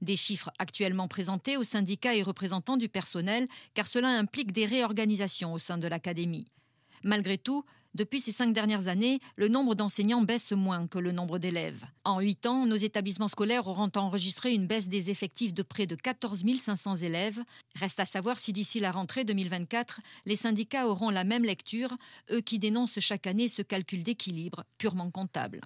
Des 0.00 0.16
chiffres 0.16 0.50
actuellement 0.58 1.08
présentés 1.08 1.58
aux 1.58 1.62
syndicats 1.62 2.14
et 2.14 2.22
représentants 2.22 2.78
du 2.78 2.88
personnel, 2.88 3.48
car 3.74 3.86
cela 3.86 4.08
implique 4.08 4.52
des 4.52 4.64
réorganisations 4.64 5.52
au 5.52 5.58
sein 5.58 5.76
de 5.76 5.88
l'académie. 5.88 6.46
Malgré 7.04 7.36
tout, 7.36 7.66
depuis 7.94 8.20
ces 8.20 8.32
cinq 8.32 8.54
dernières 8.54 8.88
années, 8.88 9.20
le 9.36 9.48
nombre 9.48 9.74
d'enseignants 9.74 10.22
baisse 10.22 10.52
moins 10.52 10.86
que 10.86 10.98
le 10.98 11.12
nombre 11.12 11.38
d'élèves. 11.38 11.84
En 12.04 12.20
huit 12.20 12.46
ans, 12.46 12.64
nos 12.64 12.76
établissements 12.76 13.28
scolaires 13.28 13.66
auront 13.66 13.90
enregistré 13.96 14.54
une 14.54 14.66
baisse 14.66 14.88
des 14.88 15.10
effectifs 15.10 15.52
de 15.52 15.62
près 15.62 15.86
de 15.86 15.94
14 15.94 16.42
500 16.58 16.96
élèves. 16.96 17.42
Reste 17.74 18.00
à 18.00 18.06
savoir 18.06 18.38
si 18.38 18.52
d'ici 18.52 18.80
la 18.80 18.92
rentrée 18.92 19.24
2024, 19.24 20.00
les 20.24 20.36
syndicats 20.36 20.88
auront 20.88 21.10
la 21.10 21.24
même 21.24 21.44
lecture, 21.44 21.94
eux 22.30 22.40
qui 22.40 22.58
dénoncent 22.58 23.00
chaque 23.00 23.26
année 23.26 23.48
ce 23.48 23.62
calcul 23.62 24.02
d'équilibre 24.02 24.64
purement 24.78 25.10
comptable. 25.10 25.60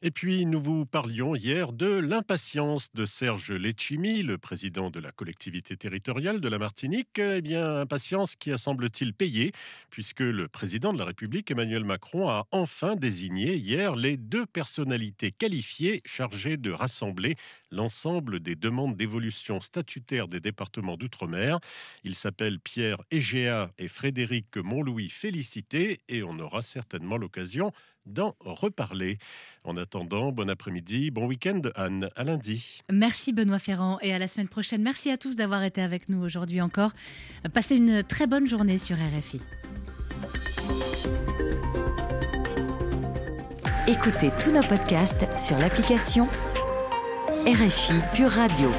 Et 0.00 0.12
puis, 0.12 0.46
nous 0.46 0.62
vous 0.62 0.86
parlions 0.86 1.34
hier 1.34 1.72
de 1.72 1.98
l'impatience 1.98 2.86
de 2.94 3.04
Serge 3.04 3.50
Letchimi, 3.50 4.22
le 4.22 4.38
président 4.38 4.90
de 4.90 5.00
la 5.00 5.10
collectivité 5.10 5.76
territoriale 5.76 6.40
de 6.40 6.48
la 6.48 6.60
Martinique. 6.60 7.18
Eh 7.18 7.42
bien, 7.42 7.80
impatience 7.80 8.36
qui 8.36 8.52
a 8.52 8.58
semble-t-il 8.58 9.12
payé, 9.12 9.50
puisque 9.90 10.20
le 10.20 10.46
président 10.46 10.92
de 10.92 10.98
la 10.98 11.04
République, 11.04 11.50
Emmanuel 11.50 11.82
Macron, 11.82 12.28
a 12.28 12.46
enfin 12.52 12.94
désigné 12.94 13.56
hier 13.56 13.96
les 13.96 14.16
deux 14.16 14.46
personnalités 14.46 15.32
qualifiées 15.32 16.00
chargées 16.06 16.58
de 16.58 16.70
rassembler 16.70 17.34
l'ensemble 17.72 18.38
des 18.38 18.54
demandes 18.54 18.96
d'évolution 18.96 19.60
statutaire 19.60 20.28
des 20.28 20.38
départements 20.38 20.96
d'outre-mer. 20.96 21.58
Ils 22.04 22.14
s'appellent 22.14 22.60
Pierre 22.60 23.02
Egea 23.10 23.72
et 23.78 23.88
Frédéric 23.88 24.58
Montlouis 24.58 25.10
Félicité, 25.10 25.98
et 26.08 26.22
on 26.22 26.38
aura 26.38 26.62
certainement 26.62 27.16
l'occasion 27.16 27.72
d'en 28.08 28.34
reparler. 28.40 29.18
En 29.64 29.76
attendant, 29.76 30.32
bon 30.32 30.48
après-midi, 30.48 31.10
bon 31.10 31.26
week-end 31.26 31.60
Anne, 31.74 32.08
à 32.16 32.24
lundi. 32.24 32.82
Merci 32.90 33.32
Benoît 33.32 33.58
Ferrand 33.58 33.98
et 34.00 34.12
à 34.12 34.18
la 34.18 34.26
semaine 34.26 34.48
prochaine. 34.48 34.82
Merci 34.82 35.10
à 35.10 35.18
tous 35.18 35.36
d'avoir 35.36 35.62
été 35.62 35.82
avec 35.82 36.08
nous 36.08 36.22
aujourd'hui 36.22 36.60
encore. 36.60 36.92
Passez 37.52 37.76
une 37.76 38.02
très 38.02 38.26
bonne 38.26 38.48
journée 38.48 38.78
sur 38.78 38.96
RFI. 38.96 39.40
Écoutez 43.86 44.30
tous 44.40 44.52
nos 44.52 44.62
podcasts 44.62 45.26
sur 45.38 45.56
l'application 45.56 46.26
RFI 47.46 47.94
Pure 48.14 48.30
Radio. 48.30 48.70